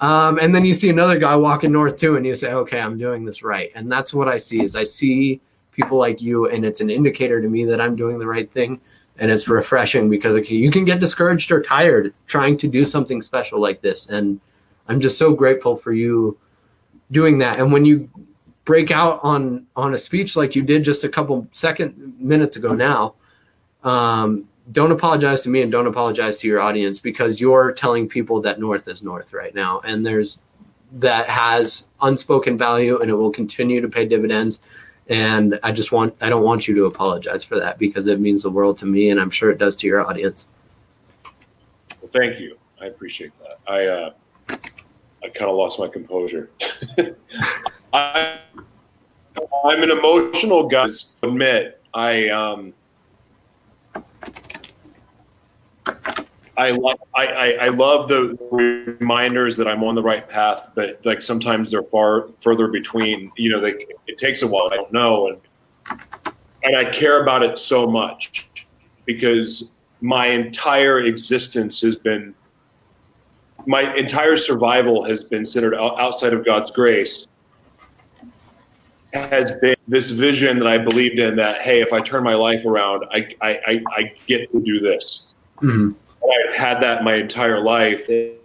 [0.00, 2.96] Um, and then you see another guy walking north too, and you say, okay, I'm
[2.96, 3.70] doing this right.
[3.74, 5.40] And that's what I see is I see
[5.72, 8.80] people like you, and it's an indicator to me that I'm doing the right thing.
[9.18, 13.60] And it's refreshing because you can get discouraged or tired trying to do something special
[13.60, 14.08] like this.
[14.08, 14.40] And
[14.88, 16.38] I'm just so grateful for you
[17.10, 17.58] doing that.
[17.58, 18.08] And when you
[18.64, 22.70] break out on on a speech like you did just a couple second minutes ago
[22.70, 23.14] now,
[23.84, 28.40] um, don't apologize to me and don't apologize to your audience because you're telling people
[28.42, 29.80] that north is north right now.
[29.80, 30.40] And there's
[30.92, 34.60] that has unspoken value and it will continue to pay dividends.
[35.08, 38.42] And i just want i don't want you to apologize for that because it means
[38.42, 40.46] the world to me and i'm sure it does to your audience.
[42.00, 42.56] Well thank you.
[42.80, 43.58] I appreciate that.
[43.66, 44.10] I uh
[45.22, 46.50] i kind of lost my composure.
[47.92, 48.38] I
[49.64, 50.88] i'm an emotional guy
[51.22, 51.80] admit.
[51.92, 52.72] I um
[56.56, 61.00] I love I, I, I, love the reminders that I'm on the right path, but
[61.04, 63.32] like sometimes they're far further between.
[63.36, 64.68] You know, they, it takes a while.
[64.70, 66.02] I don't know, and
[66.62, 68.48] and I care about it so much
[69.06, 69.70] because
[70.02, 72.34] my entire existence has been
[73.66, 77.26] my entire survival has been centered outside of God's grace
[79.12, 82.64] has been this vision that I believed in that hey, if I turn my life
[82.64, 85.29] around, I I, I, I get to do this.
[85.62, 85.92] Mm-hmm.
[86.24, 88.36] I've had that my entire life, and,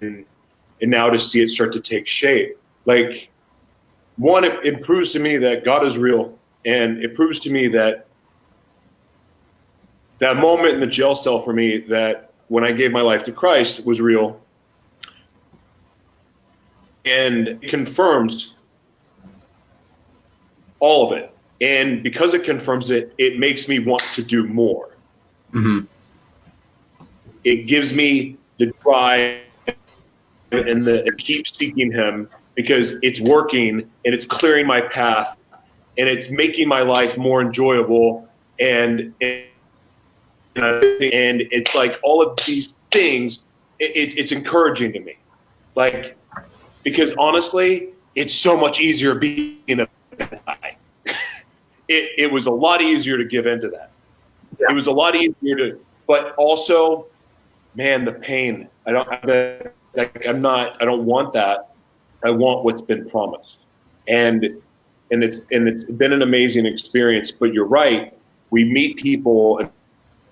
[0.00, 0.24] and
[0.82, 3.30] now to see it start to take shape, like
[4.16, 7.68] one, it, it proves to me that God is real, and it proves to me
[7.68, 8.06] that
[10.18, 13.32] that moment in the jail cell for me, that when I gave my life to
[13.32, 14.40] Christ, was real,
[17.04, 18.54] and confirms
[20.80, 21.32] all of it.
[21.60, 24.96] And because it confirms it, it makes me want to do more.
[25.52, 25.86] Mm-hmm
[27.48, 29.40] it gives me the drive
[30.52, 35.36] and the keep seeking him because it's working and it's clearing my path
[35.96, 38.28] and it's making my life more enjoyable
[38.60, 39.44] and and,
[40.56, 43.44] and it's like all of these things
[43.78, 45.16] it, it's encouraging to me.
[45.74, 46.18] Like
[46.82, 49.88] because honestly it's so much easier being a
[50.18, 50.76] guy.
[51.90, 53.90] It, it was a lot easier to give into that.
[54.60, 54.66] Yeah.
[54.68, 57.06] it was a lot easier to but also
[57.78, 58.68] man, the pain.
[58.84, 59.72] I don't.
[59.94, 60.80] Like, I'm not.
[60.82, 61.70] I don't want that.
[62.22, 63.60] I want what's been promised,
[64.06, 64.44] and
[65.10, 67.30] and it's and it's been an amazing experience.
[67.30, 68.12] But you're right.
[68.50, 69.70] We meet people and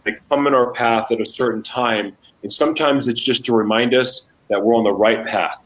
[0.05, 3.95] they come in our path at a certain time, and sometimes it's just to remind
[3.95, 5.63] us that we're on the right path.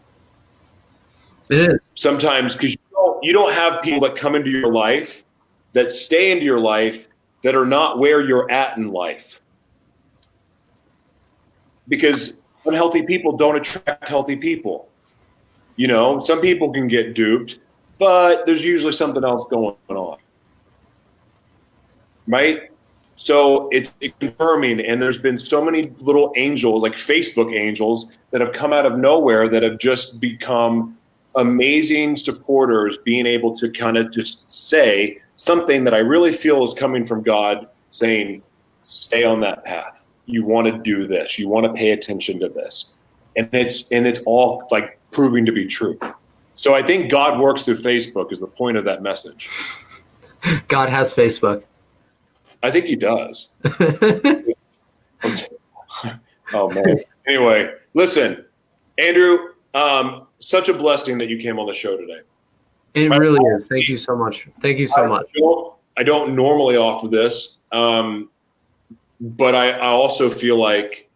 [1.48, 5.24] It is sometimes because you don't, you don't have people that come into your life
[5.72, 7.08] that stay into your life
[7.42, 9.40] that are not where you're at in life
[11.90, 12.34] because
[12.64, 14.88] unhealthy people don't attract healthy people.
[15.76, 17.58] You know, some people can get duped,
[17.98, 20.16] but there's usually something else going on.
[22.26, 22.70] Right?
[23.16, 28.52] So it's confirming, and there's been so many little angels, like Facebook angels, that have
[28.52, 30.96] come out of nowhere that have just become
[31.34, 36.72] amazing supporters, being able to kind of just say something that I really feel is
[36.72, 38.42] coming from God, saying,
[38.84, 39.99] stay on that path
[40.32, 41.38] you want to do this.
[41.38, 42.92] You want to pay attention to this.
[43.36, 45.98] And it's and it's all like proving to be true.
[46.56, 49.48] So i think god works through facebook is the point of that message.
[50.68, 51.62] God has facebook.
[52.62, 53.50] I think he does.
[56.52, 56.98] Oh man.
[57.28, 58.44] Anyway listen
[58.98, 62.20] andrew um, such a blessing that you came on the show today.
[62.94, 63.68] It My really is.
[63.68, 64.48] Thank you so much.
[64.60, 65.26] Thank you so much.
[65.36, 68.30] I don't, I don't normally offer this, um,
[69.20, 71.08] but I, I also feel like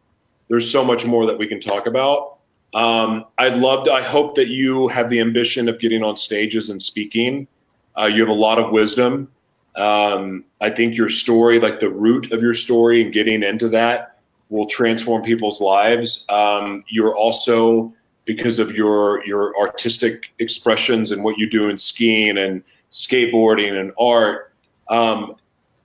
[0.49, 2.39] there's so much more that we can talk about.
[2.75, 6.71] Um, I'd love to, I hope that you have the ambition of getting on stages
[6.71, 7.47] and speaking.
[7.97, 9.29] Uh, you have a lot of wisdom.
[9.77, 14.19] Um, I think your story, like the root of your story and getting into that,
[14.51, 16.27] will transform people's lives.
[16.29, 17.93] Um, you're also,
[18.25, 23.93] because of your your artistic expressions and what you do in skiing and skateboarding and
[23.99, 24.53] art,
[24.89, 25.37] um,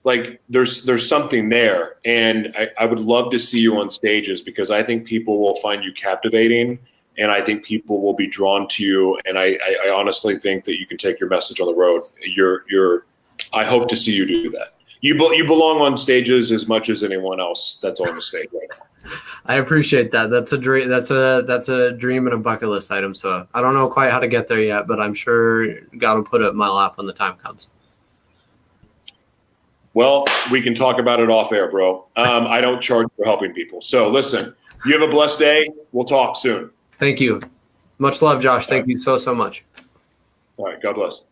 [0.04, 4.40] like there's there's something there, and I, I would love to see you on stages
[4.40, 6.78] because I think people will find you captivating,
[7.18, 10.64] and I think people will be drawn to you, and I, I, I honestly think
[10.64, 12.02] that you can take your message on the road.
[12.22, 13.04] You're you're
[13.52, 14.74] I hope to see you do that.
[15.02, 18.48] You be, you belong on stages as much as anyone else that's on the stage
[18.52, 19.12] right now.
[19.46, 20.28] I appreciate that.
[20.28, 20.88] That's a dream.
[20.88, 23.14] That's a that's a dream and a bucket list item.
[23.14, 26.24] So I don't know quite how to get there yet, but I'm sure God will
[26.24, 27.68] put it in my lap when the time comes.
[29.94, 32.06] Well, we can talk about it off air, bro.
[32.16, 33.82] Um, I don't charge for helping people.
[33.82, 34.54] So listen,
[34.84, 35.68] you have a blessed day.
[35.92, 36.70] We'll talk soon.
[36.98, 37.40] Thank you.
[37.98, 38.66] Much love, Josh.
[38.66, 39.64] Thank you so so much.
[40.56, 40.80] All right.
[40.80, 41.24] God bless.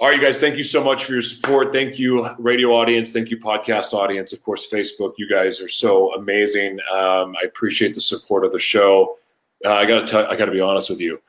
[0.00, 0.40] All right, you guys.
[0.40, 1.74] Thank you so much for your support.
[1.74, 3.12] Thank you, radio audience.
[3.12, 4.32] Thank you, podcast audience.
[4.32, 5.12] Of course, Facebook.
[5.18, 6.78] You guys are so amazing.
[6.90, 9.18] Um, I appreciate the support of the show.
[9.62, 10.26] Uh, I got to tell.
[10.26, 11.20] I got to be honest with you.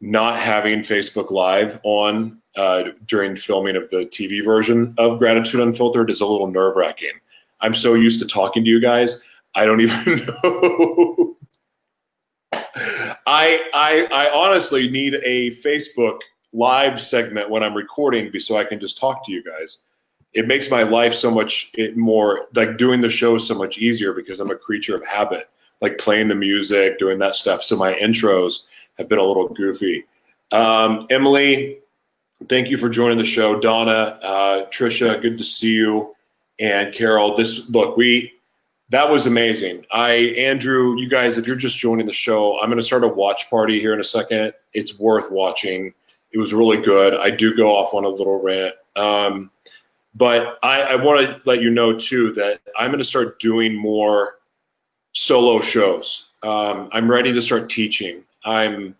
[0.00, 6.10] Not having Facebook Live on uh, during filming of the TV version of Gratitude Unfiltered
[6.10, 7.12] is a little nerve wracking.
[7.60, 9.22] I'm so used to talking to you guys.
[9.54, 11.36] I don't even know.
[13.26, 16.20] I, I I honestly need a Facebook
[16.52, 19.82] live segment when I'm recording so I can just talk to you guys.
[20.32, 24.40] It makes my life so much more like doing the show so much easier because
[24.40, 25.50] I'm a creature of habit,
[25.80, 27.62] like playing the music, doing that stuff.
[27.62, 28.66] So my intros
[28.98, 30.04] have been a little goofy.
[30.52, 31.78] Um, Emily,
[32.48, 33.58] thank you for joining the show.
[33.58, 36.14] Donna, uh, Trisha, good to see you.
[36.60, 38.32] And Carol, this look, we
[38.90, 39.84] that was amazing.
[39.92, 43.08] I, Andrew, you guys, if you're just joining the show, I'm going to start a
[43.08, 44.54] watch party here in a second.
[44.72, 45.92] It's worth watching.
[46.32, 47.14] It was really good.
[47.14, 48.74] I do go off on a little rant.
[48.96, 49.50] Um,
[50.14, 53.76] but I, I want to let you know, too, that I'm going to start doing
[53.76, 54.38] more
[55.12, 56.30] solo shows.
[56.42, 58.24] Um, I'm ready to start teaching.
[58.44, 58.94] I'm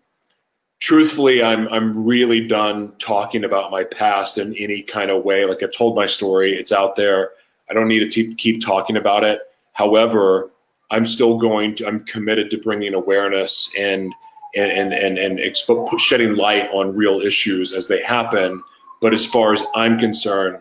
[0.79, 5.45] truthfully, I'm, I'm really done talking about my past in any kind of way.
[5.45, 7.31] Like I've told my story, it's out there.
[7.69, 9.41] I don't need to te- keep talking about it.
[9.73, 10.51] However,
[10.91, 11.87] I'm still going to.
[11.87, 14.13] I'm committed to bringing awareness and
[14.55, 18.63] and and and, and expo- shedding light on real issues as they happen.
[19.01, 20.57] But as far as I'm concerned,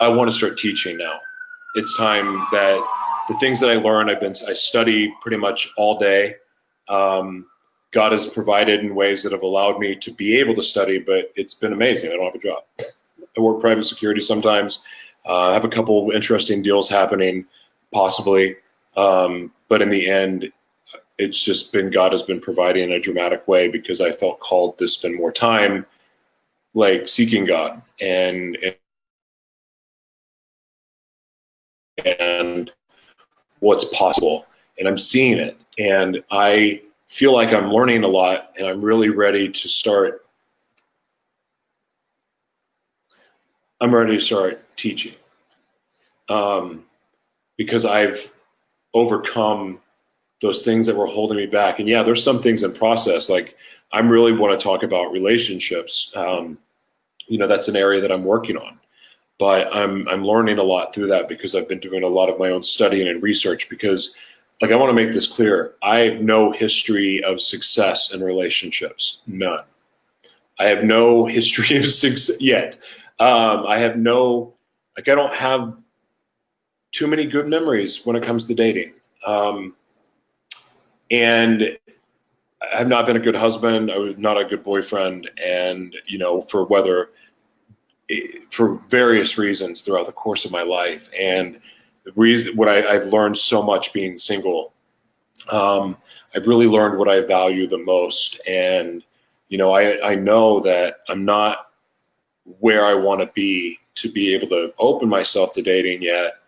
[0.00, 1.18] I want to start teaching now.
[1.74, 2.82] It's time that
[3.28, 6.36] the things that I learned, I've been I study pretty much all day.
[6.88, 7.46] Um,
[7.94, 11.32] God has provided in ways that have allowed me to be able to study, but
[11.36, 12.10] it's been amazing.
[12.10, 12.64] I don't have a job.
[12.80, 14.82] I work private security sometimes.
[15.24, 17.46] Uh, I have a couple of interesting deals happening
[17.92, 18.56] possibly.
[18.96, 20.50] Um, but in the end,
[21.18, 24.76] it's just been God has been providing in a dramatic way because I felt called
[24.78, 25.86] to spend more time
[26.74, 28.58] like seeking God and
[32.04, 32.72] and
[33.60, 34.46] what's possible.
[34.80, 35.60] And I'm seeing it.
[35.78, 40.24] And I feel like I'm learning a lot and I'm really ready to start
[43.80, 45.14] I'm ready to start teaching.
[46.30, 46.84] Um,
[47.58, 48.32] because I've
[48.94, 49.78] overcome
[50.40, 51.78] those things that were holding me back.
[51.78, 53.28] And yeah, there's some things in process.
[53.28, 53.56] Like
[53.92, 56.12] I'm really want to talk about relationships.
[56.16, 56.58] Um,
[57.26, 58.78] you know, that's an area that I'm working on.
[59.38, 62.38] But I'm I'm learning a lot through that because I've been doing a lot of
[62.38, 63.68] my own studying and research.
[63.68, 64.14] Because,
[64.60, 69.20] like, I want to make this clear: I have no history of success in relationships,
[69.26, 69.60] none.
[70.58, 72.76] I have no history of success yet.
[73.18, 74.54] Um, I have no,
[74.96, 75.78] like, I don't have
[76.92, 78.92] too many good memories when it comes to dating.
[79.26, 79.74] Um,
[81.10, 81.76] and
[82.72, 83.90] I've not been a good husband.
[83.90, 85.30] I was not a good boyfriend.
[85.42, 87.10] And, you know, for whether,
[88.50, 91.08] for various reasons throughout the course of my life.
[91.18, 91.60] And
[92.12, 94.72] reason, what I, I've learned so much being single,
[95.50, 95.96] um,
[96.34, 98.40] I've really learned what I value the most.
[98.46, 99.02] And,
[99.48, 101.68] you know, I, I know that I'm not
[102.58, 106.40] where I want to be to be able to open myself to dating yet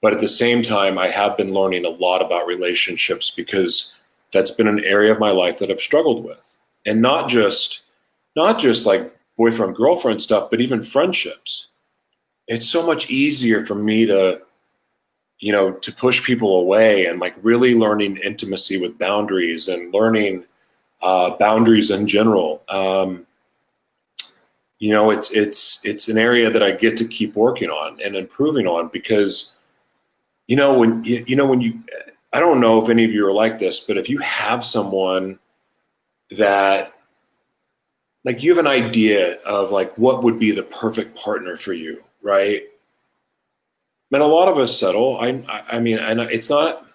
[0.00, 3.94] but at the same time i have been learning a lot about relationships because
[4.32, 6.56] that's been an area of my life that i've struggled with
[6.86, 7.82] and not just
[8.36, 11.68] not just like boyfriend girlfriend stuff but even friendships
[12.46, 14.40] it's so much easier for me to
[15.44, 20.44] you know to push people away and like really learning intimacy with boundaries and learning
[21.02, 23.26] uh, boundaries in general um,
[24.84, 28.14] you know, it's it's it's an area that I get to keep working on and
[28.14, 29.54] improving on because,
[30.46, 31.82] you know, when you, you know when you,
[32.34, 35.38] I don't know if any of you are like this, but if you have someone
[36.32, 36.92] that
[38.24, 42.04] like you have an idea of like what would be the perfect partner for you,
[42.20, 42.64] right?
[44.14, 45.18] And a lot of us settle.
[45.18, 46.86] I, I mean, and it's not.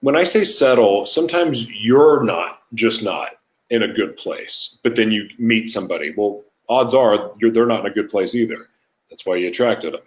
[0.00, 3.30] When I say settle, sometimes you're not just not
[3.70, 6.12] in a good place, but then you meet somebody.
[6.14, 8.68] Well, odds are they're not in a good place either.
[9.08, 10.02] That's why you attracted them.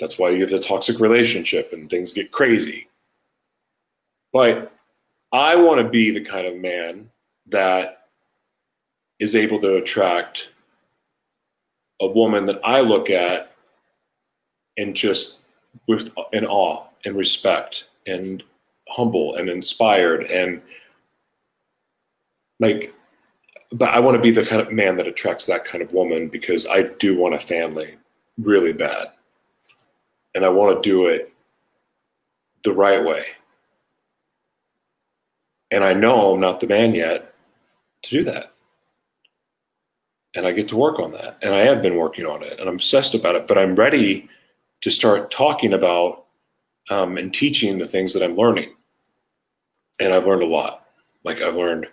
[0.00, 2.88] That's why you have a toxic relationship and things get crazy.
[4.32, 4.72] But
[5.32, 7.10] I want to be the kind of man
[7.46, 8.06] that
[9.20, 10.48] is able to attract
[12.00, 13.52] a woman that I look at
[14.78, 15.40] and just
[15.86, 18.42] with in awe and respect and
[18.88, 20.62] humble and inspired and
[22.58, 22.94] like
[23.70, 26.28] but I want to be the kind of man that attracts that kind of woman
[26.28, 27.96] because I do want a family
[28.38, 29.08] really bad.
[30.34, 31.32] And I want to do it
[32.64, 33.26] the right way.
[35.70, 37.34] And I know I'm not the man yet
[38.02, 38.52] to do that.
[40.34, 41.38] And I get to work on that.
[41.42, 44.28] And I have been working on it and I'm obsessed about it, but I'm ready
[44.80, 46.24] to start talking about
[46.90, 48.74] um, and teaching the things that I'm learning.
[50.00, 50.86] And I've learned a lot.
[51.24, 51.86] Like I've learned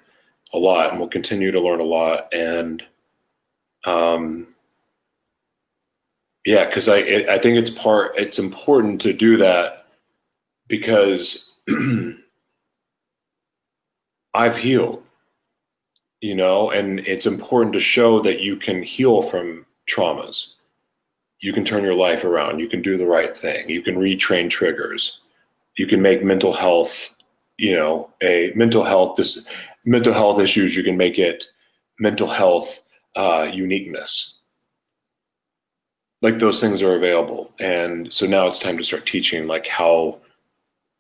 [0.54, 2.34] a lot and we'll continue to learn a lot.
[2.34, 2.84] And
[3.86, 4.48] um,
[6.46, 9.88] yeah, because I, I think it's part, it's important to do that
[10.68, 11.58] because
[14.34, 15.04] I've healed,
[16.22, 20.55] you know, and it's important to show that you can heal from traumas.
[21.40, 22.60] You can turn your life around.
[22.60, 23.70] You can do the right thing.
[23.70, 25.22] You can retrain triggers.
[25.78, 27.16] You can make mental health,
[27.58, 29.18] you know, a mental health.
[29.18, 29.48] This
[29.86, 30.76] mental health issues.
[30.76, 31.46] You can make it
[32.00, 32.82] mental health
[33.16, 34.36] uh, uniqueness.
[36.22, 40.20] Like those things are available, and so now it's time to start teaching like how,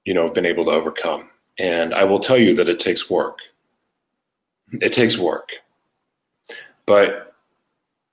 [0.03, 1.29] you know, I've been able to overcome.
[1.57, 3.39] And I will tell you that it takes work.
[4.81, 5.49] It takes work.
[6.85, 7.34] But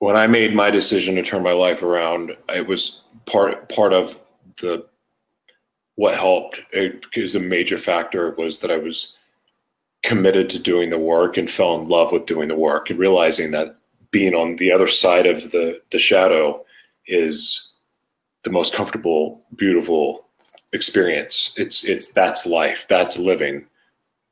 [0.03, 4.21] when I made my decision to turn my life around, it was part part of
[4.61, 4.85] the
[5.95, 9.17] what helped it is a major factor was that I was
[10.03, 13.53] committed to doing the work and fell in love with doing the work and realizing
[13.53, 13.77] that
[14.11, 16.65] being on the other side of the the shadow
[17.07, 17.75] is
[18.43, 20.27] the most comfortable beautiful
[20.73, 21.55] experience.
[21.57, 22.87] It's it's that's life.
[22.89, 23.67] That's living.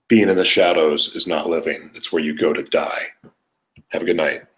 [0.09, 1.93] Being in the shadows is not living.
[1.95, 3.05] It's where you go to die.
[3.91, 4.50] Have a good night.